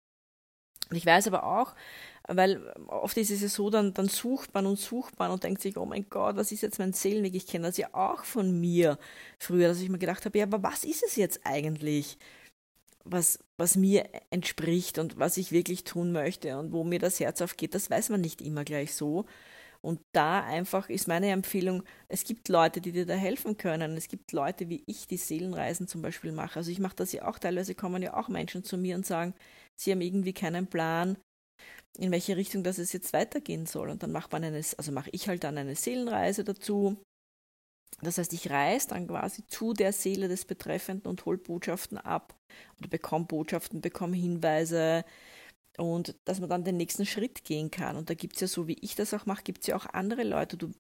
Ich 0.90 1.07
weiß 1.07 1.27
aber 1.29 1.45
auch, 1.45 1.75
weil 2.29 2.73
oft 2.87 3.16
ist 3.16 3.31
es 3.31 3.42
ja 3.42 3.49
so, 3.49 3.71
dann, 3.71 3.95
dann 3.95 4.09
sucht 4.09 4.55
man 4.55 4.66
und 4.66 4.79
sucht 4.79 5.18
man 5.18 5.31
und 5.31 5.42
denkt 5.45 5.62
sich, 5.62 5.77
oh 5.77 5.87
mein 5.87 6.07
Gott, 6.09 6.37
was 6.37 6.53
ist 6.53 6.62
jetzt 6.62 6.79
mein 6.79 6.92
Seelenweg? 6.92 7.35
Ich 7.35 7.47
kenne 7.47 7.66
das 7.66 7.77
ja 7.77 7.88
auch 7.92 8.25
von 8.25 8.61
mir 8.61 8.99
früher, 9.38 9.68
dass 9.68 9.81
ich 9.81 9.88
mir 9.88 9.99
gedacht 9.99 10.25
habe, 10.25 10.38
ja, 10.38 10.45
aber 10.45 10.62
was 10.62 10.85
ist 10.85 11.03
es 11.03 11.16
jetzt 11.16 11.40
eigentlich, 11.45 12.18
was, 13.05 13.38
was 13.57 13.77
mir 13.77 14.09
entspricht 14.31 14.99
und 14.99 15.18
was 15.18 15.37
ich 15.37 15.53
wirklich 15.53 15.85
tun 15.85 16.12
möchte 16.12 16.59
und 16.59 16.73
wo 16.73 16.85
mir 16.85 16.99
das 16.99 17.21
Herz 17.21 17.40
aufgeht, 17.42 17.75
das 17.75 17.90
weiß 17.90 18.11
man 18.11 18.21
nicht 18.21 18.42
immer 18.42 18.64
gleich 18.64 18.95
so. 18.95 19.25
Und 19.85 20.01
da 20.14 20.45
einfach 20.45 20.88
ist 20.88 21.09
meine 21.09 21.31
Empfehlung, 21.31 21.83
es 22.09 22.25
gibt 22.25 22.49
Leute, 22.49 22.81
die 22.81 22.92
dir 22.92 23.05
da 23.05 23.14
helfen 23.14 23.57
können. 23.57 23.97
Es 23.97 24.07
gibt 24.07 24.31
Leute, 24.33 24.68
wie 24.68 24.85
ich 24.87 25.09
die 25.09 25.16
Seelenreisen 25.16 25.88
zum 25.88 26.03
Beispiel 26.03 26.31
mache. 26.31 26.57
Also 26.61 26.71
ich 26.71 26.79
mache 26.79 26.97
das 26.97 27.12
ja 27.12 27.27
auch, 27.27 27.38
teilweise 27.38 27.75
kommen 27.75 28.03
ja 28.03 28.14
auch 28.14 28.29
Menschen 28.29 28.62
zu 28.62 28.79
mir 28.79 28.95
und 28.95 29.05
sagen, 29.05 29.35
sie 29.77 29.90
haben 29.90 30.01
irgendwie 30.01 30.33
keinen 30.33 30.68
Plan, 30.68 31.16
in 31.99 32.12
welche 32.12 32.37
Richtung 32.37 32.62
das 32.62 32.79
jetzt 32.92 33.12
weitergehen 33.12 33.66
soll. 33.66 33.90
Und 33.90 34.05
dann 34.05 34.12
macht 34.12 34.31
man 34.31 34.45
eine, 34.45 34.57
also 34.57 34.92
mache 34.92 35.11
ich 35.11 35.29
halt 35.29 35.42
dann 35.42 35.59
eine 35.59 35.75
Seelenreise 35.75 36.45
dazu. 36.45 36.97
Das 38.03 38.18
heißt, 38.18 38.33
ich 38.33 38.51
reise 38.51 38.88
dann 38.88 39.07
quasi 39.09 39.47
zu 39.47 39.75
der 39.75 39.92
Seele 39.92 40.29
des 40.29 40.45
Betreffenden 40.45 41.11
und 41.11 41.25
hole 41.25 41.38
Botschaften 41.38 41.99
ab 41.99 42.35
oder 42.79 42.88
bekomme 42.88 43.27
Botschaften, 43.27 43.81
bekomme 43.81 44.16
Hinweise, 44.16 45.05
und 45.78 46.14
dass 46.24 46.40
man 46.40 46.50
dann 46.50 46.64
den 46.64 46.76
nächsten 46.76 47.06
Schritt 47.06 47.44
gehen 47.44 47.70
kann. 47.70 47.96
Und 47.96 48.11
da 48.11 48.14
gibt 48.14 48.35
es 48.35 48.40
ja, 48.40 48.46
so 48.46 48.68
wie 48.68 48.76
ich 48.80 48.94
das 48.94 49.14
auch 49.14 49.26
mache, 49.26 49.42
gibt 49.42 49.62
es 49.62 49.68
ja 49.68 49.76
auch 49.76 49.87
andere 49.87 50.22
Leute. 50.22 50.56
Du 50.56 50.72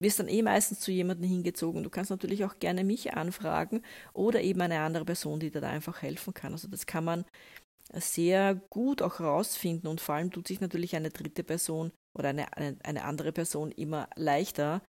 wirst 0.00 0.18
dann 0.18 0.28
eh 0.28 0.42
meistens 0.42 0.80
zu 0.80 0.90
jemandem 0.90 1.28
hingezogen. 1.28 1.82
Du 1.82 1.90
kannst 1.90 2.10
natürlich 2.10 2.44
auch 2.44 2.58
gerne 2.58 2.84
mich 2.84 3.14
anfragen 3.14 3.82
oder 4.12 4.42
eben 4.42 4.60
eine 4.60 4.80
andere 4.80 5.04
Person, 5.04 5.40
die 5.40 5.50
dir 5.50 5.60
da 5.60 5.70
einfach 5.70 6.02
helfen 6.02 6.34
kann. 6.34 6.52
Also 6.52 6.68
das 6.68 6.86
kann 6.86 7.04
man 7.04 7.24
sehr 7.92 8.54
gut 8.54 9.02
auch 9.02 9.20
rausfinden 9.20 9.88
und 9.88 10.00
vor 10.00 10.14
allem 10.14 10.30
tut 10.30 10.48
sich 10.48 10.60
natürlich 10.60 10.96
eine 10.96 11.10
dritte 11.10 11.44
Person 11.44 11.92
oder 12.16 12.30
eine, 12.30 12.46
eine, 12.56 13.04
andere 13.04 13.32
Person 13.32 13.70
immer 13.72 14.08
leichter, 14.16 14.82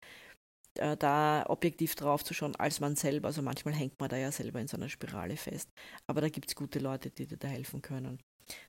äh, 0.79 0.97
da 0.97 1.45
objektiv 1.49 1.95
drauf 1.95 2.25
zu 2.25 2.35
schauen, 2.35 2.57
als 2.57 2.81
man 2.81 2.97
selber. 2.97 3.29
Also 3.29 3.43
manchmal 3.43 3.75
hängt 3.75 3.99
man 4.01 4.11
da 4.11 4.17
ja 4.17 4.33
selber 4.33 4.61
in 4.61 4.69
so 4.69 4.77
einer 4.77 4.89
Spirale 4.89 5.37
fest. 5.37 5.71
Aber 6.07 6.21
da 6.21 6.29
gibt 6.29 6.49
es 6.49 6.55
gute 6.57 6.79
Leute, 6.79 7.11
die 7.11 7.27
dir 7.27 7.39
da 7.39 7.49
helfen 7.49 7.83
können. 7.83 8.21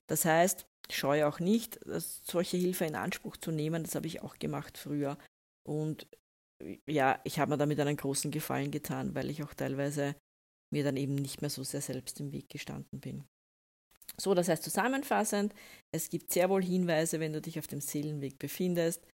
Das 0.06 0.24
heißt, 0.24 0.66
scheue 0.90 1.26
auch 1.26 1.40
nicht, 1.40 1.80
solche 1.84 2.56
Hilfe 2.56 2.84
in 2.84 2.96
Anspruch 2.96 3.36
zu 3.36 3.50
nehmen. 3.50 3.82
Das 3.82 3.94
habe 3.94 4.06
ich 4.06 4.22
auch 4.22 4.38
gemacht 4.38 4.78
früher. 4.78 5.16
Und 5.64 6.08
ja, 6.86 7.20
ich 7.24 7.38
habe 7.38 7.50
mir 7.50 7.58
damit 7.58 7.80
einen 7.80 7.96
großen 7.96 8.30
Gefallen 8.30 8.70
getan, 8.70 9.14
weil 9.14 9.30
ich 9.30 9.42
auch 9.42 9.54
teilweise 9.54 10.14
mir 10.72 10.84
dann 10.84 10.96
eben 10.96 11.14
nicht 11.14 11.40
mehr 11.40 11.50
so 11.50 11.62
sehr 11.64 11.80
selbst 11.80 12.20
im 12.20 12.32
Weg 12.32 12.48
gestanden 12.48 13.00
bin. 13.00 13.24
So, 14.20 14.34
das 14.34 14.48
heißt 14.48 14.62
zusammenfassend, 14.62 15.54
es 15.92 16.10
gibt 16.10 16.32
sehr 16.32 16.50
wohl 16.50 16.62
Hinweise, 16.62 17.20
wenn 17.20 17.32
du 17.32 17.40
dich 17.40 17.58
auf 17.58 17.66
dem 17.66 17.80
Seelenweg 17.80 18.38
befindest. 18.38 19.06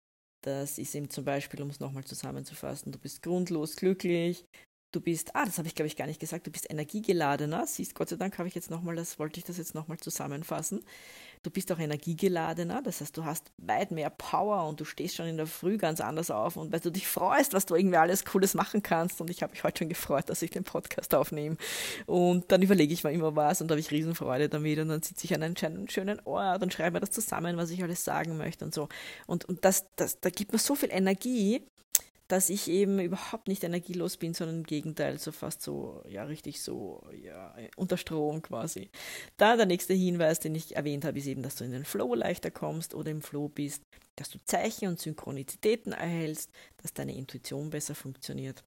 Das 0.43 0.79
ist 0.79 0.95
eben 0.95 1.11
zum 1.11 1.25
Beispiel, 1.25 1.61
um 1.63 1.71
es 1.71 1.81
nochmal 1.81 2.05
zusammenzufassen, 2.05 2.93
du 2.93 2.99
bist 2.99 3.23
grundlos 3.23 3.77
glücklich, 3.77 4.45
du 4.97 5.01
bist, 5.03 5.37
ah, 5.37 5.45
das 5.45 5.59
habe 5.59 5.69
ich 5.69 5.75
glaube 5.75 5.87
ich 5.87 5.97
gar 5.97 6.07
nicht 6.07 6.21
gesagt, 6.21 6.47
du 6.47 6.51
bist 6.51 6.71
energiegeladener. 6.71 7.67
Siehst, 7.67 7.95
Gott 7.95 8.09
sei 8.09 8.17
Dank 8.17 8.39
habe 8.39 8.49
ich 8.49 8.55
jetzt 8.55 8.71
nochmal, 8.71 8.97
das 8.97 9.19
wollte 9.19 9.39
ich 9.39 9.45
das 9.45 9.59
jetzt 9.59 9.75
nochmal 9.75 9.99
zusammenfassen. 9.99 10.83
Du 11.43 11.51
bist 11.51 11.71
auch 11.71 11.79
energiegeladener, 11.79 12.83
das 12.83 13.01
heißt, 13.01 13.17
du 13.17 13.25
hast 13.25 13.53
weit 13.59 13.91
mehr 13.91 14.09
Power 14.11 14.67
und 14.67 14.81
du 14.81 14.85
stehst 14.85 15.17
schon 15.17 15.27
in 15.27 15.37
der 15.37 15.47
Früh 15.47 15.77
ganz 15.77 16.01
anders 16.01 16.31
auf 16.31 16.57
und 16.57 16.73
weil 16.73 16.81
du 16.81 16.91
dich 16.91 17.07
freust, 17.07 17.53
was 17.53 17.67
du 17.67 17.77
irgendwie 17.77 17.99
alles 17.99 18.25
Cooles 18.25 18.55
machen 18.55 18.83
kannst. 18.83 19.21
Und 19.21 19.29
ich 19.29 19.43
habe 19.43 19.53
mich 19.53 19.63
heute 19.63 19.81
schon 19.81 19.89
gefreut, 19.91 20.29
dass 20.29 20.41
ich 20.41 20.51
den 20.51 20.65
Podcast 20.65 21.15
aufnehme. 21.15 21.57
Und 22.07 22.51
dann 22.51 22.63
überlege 22.63 22.95
ich 22.95 23.05
mir 23.05 23.13
immer 23.13 23.37
was 23.37 23.61
und 23.61 23.71
habe 23.71 23.79
ich 23.79 23.91
Riesenfreude 23.91 24.49
damit 24.49 24.79
und 24.79 24.89
dann 24.89 25.03
sitze 25.03 25.27
ich 25.27 25.35
an 25.35 25.43
einem 25.43 25.89
schönen 25.89 26.21
Ort 26.25 26.63
und 26.63 26.73
schreibe 26.73 26.95
mir 26.95 27.01
das 27.01 27.11
zusammen, 27.11 27.59
was 27.59 27.71
ich 27.71 27.83
alles 27.83 28.03
sagen 28.03 28.39
möchte 28.39 28.65
und 28.65 28.75
so. 28.75 28.89
Und, 29.27 29.45
und 29.45 29.65
das, 29.65 29.85
das, 29.97 30.21
da 30.21 30.31
gibt 30.31 30.53
mir 30.53 30.59
so 30.59 30.75
viel 30.75 30.91
Energie 30.91 31.63
dass 32.29 32.51
ich 32.51 32.69
eben 32.69 32.99
überhaupt 32.99 33.49
nicht 33.49 33.63
energielos 33.65 34.17
bin, 34.17 34.35
sondern 34.35 34.59
im 34.59 34.65
Gegenteil, 34.65 35.19
so 35.19 35.33
fast 35.33 35.63
so, 35.63 36.03
ja, 36.09 36.25
richtig 36.25 36.61
so, 36.61 37.07
ja, 37.23 37.55
unter 37.77 37.97
Strom 37.97 38.43
quasi. 38.43 38.91
Da 39.37 39.57
der 39.57 39.67
nächste 39.67 39.95
Hinweis, 39.95 40.41
den 40.41 40.55
ich 40.55 40.77
erwähnt 40.77 41.05
habe, 41.05 41.19
ist 41.19 41.27
eben, 41.27 41.43
dass 41.43 41.57
du 41.57 41.65
in 41.65 41.73
den 41.73 41.85
Flow 41.85 42.15
leichter 42.15 42.51
kommst 42.51 42.95
oder 42.95 43.11
im 43.11 43.23
Flow 43.23 43.49
bist, 43.49 43.83
dass 44.17 44.31
du 44.31 44.39
Zeichen 44.45 44.89
und 44.89 44.99
Synchronizitäten 44.99 45.93
erhältst, 45.93 46.51
dass 46.79 46.93
deine 46.93 47.15
Intuition 47.15 47.71
besser 47.71 47.95
funktioniert, 47.95 48.65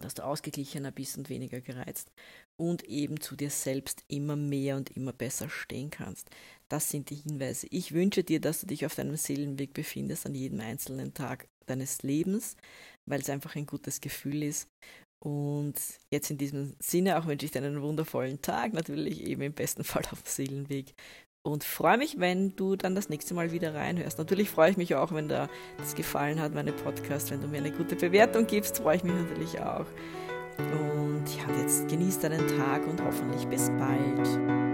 dass 0.00 0.14
du 0.14 0.24
ausgeglichener 0.24 0.90
bist 0.90 1.16
und 1.18 1.28
weniger 1.28 1.60
gereizt 1.60 2.12
und 2.56 2.84
eben 2.84 3.20
zu 3.20 3.36
dir 3.36 3.50
selbst 3.50 4.04
immer 4.08 4.36
mehr 4.36 4.76
und 4.76 4.90
immer 4.96 5.12
besser 5.12 5.48
stehen 5.48 5.90
kannst. 5.90 6.28
Das 6.68 6.90
sind 6.90 7.10
die 7.10 7.16
Hinweise. 7.16 7.66
Ich 7.70 7.92
wünsche 7.92 8.24
dir, 8.24 8.40
dass 8.40 8.60
du 8.60 8.66
dich 8.66 8.86
auf 8.86 8.94
deinem 8.94 9.16
Seelenweg 9.16 9.72
befindest 9.72 10.26
an 10.26 10.34
jedem 10.34 10.60
einzelnen 10.60 11.14
Tag 11.14 11.48
deines 11.66 12.02
Lebens, 12.02 12.56
weil 13.06 13.20
es 13.20 13.30
einfach 13.30 13.56
ein 13.56 13.66
gutes 13.66 14.00
Gefühl 14.00 14.42
ist. 14.42 14.68
Und 15.22 15.74
jetzt 16.10 16.30
in 16.30 16.38
diesem 16.38 16.74
Sinne 16.78 17.18
auch 17.18 17.26
wünsche 17.26 17.44
ich 17.46 17.52
dir 17.52 17.62
einen 17.62 17.82
wundervollen 17.82 18.40
Tag, 18.40 18.72
natürlich 18.72 19.22
eben 19.22 19.42
im 19.42 19.52
besten 19.52 19.84
Fall 19.84 20.04
auf 20.10 20.22
dem 20.22 20.30
Seelenweg. 20.30 20.94
Und 21.42 21.64
freue 21.64 21.96
mich, 21.96 22.20
wenn 22.20 22.54
du 22.54 22.76
dann 22.76 22.94
das 22.94 23.08
nächste 23.08 23.32
Mal 23.32 23.50
wieder 23.50 23.74
reinhörst. 23.74 24.18
Natürlich 24.18 24.50
freue 24.50 24.70
ich 24.70 24.76
mich 24.76 24.94
auch, 24.94 25.12
wenn 25.12 25.28
dir 25.28 25.48
das 25.78 25.94
gefallen 25.94 26.38
hat, 26.38 26.54
meine 26.54 26.72
Podcast. 26.72 27.30
Wenn 27.30 27.40
du 27.40 27.48
mir 27.48 27.58
eine 27.58 27.72
gute 27.72 27.96
Bewertung 27.96 28.46
gibst, 28.46 28.78
freue 28.78 28.96
ich 28.96 29.04
mich 29.04 29.14
natürlich 29.14 29.58
auch. 29.60 29.86
Und 30.58 31.24
ja, 31.26 31.62
jetzt 31.62 31.88
genieß 31.88 32.18
deinen 32.18 32.46
Tag 32.58 32.86
und 32.86 33.02
hoffentlich 33.02 33.46
bis 33.46 33.70
bald. 33.70 34.69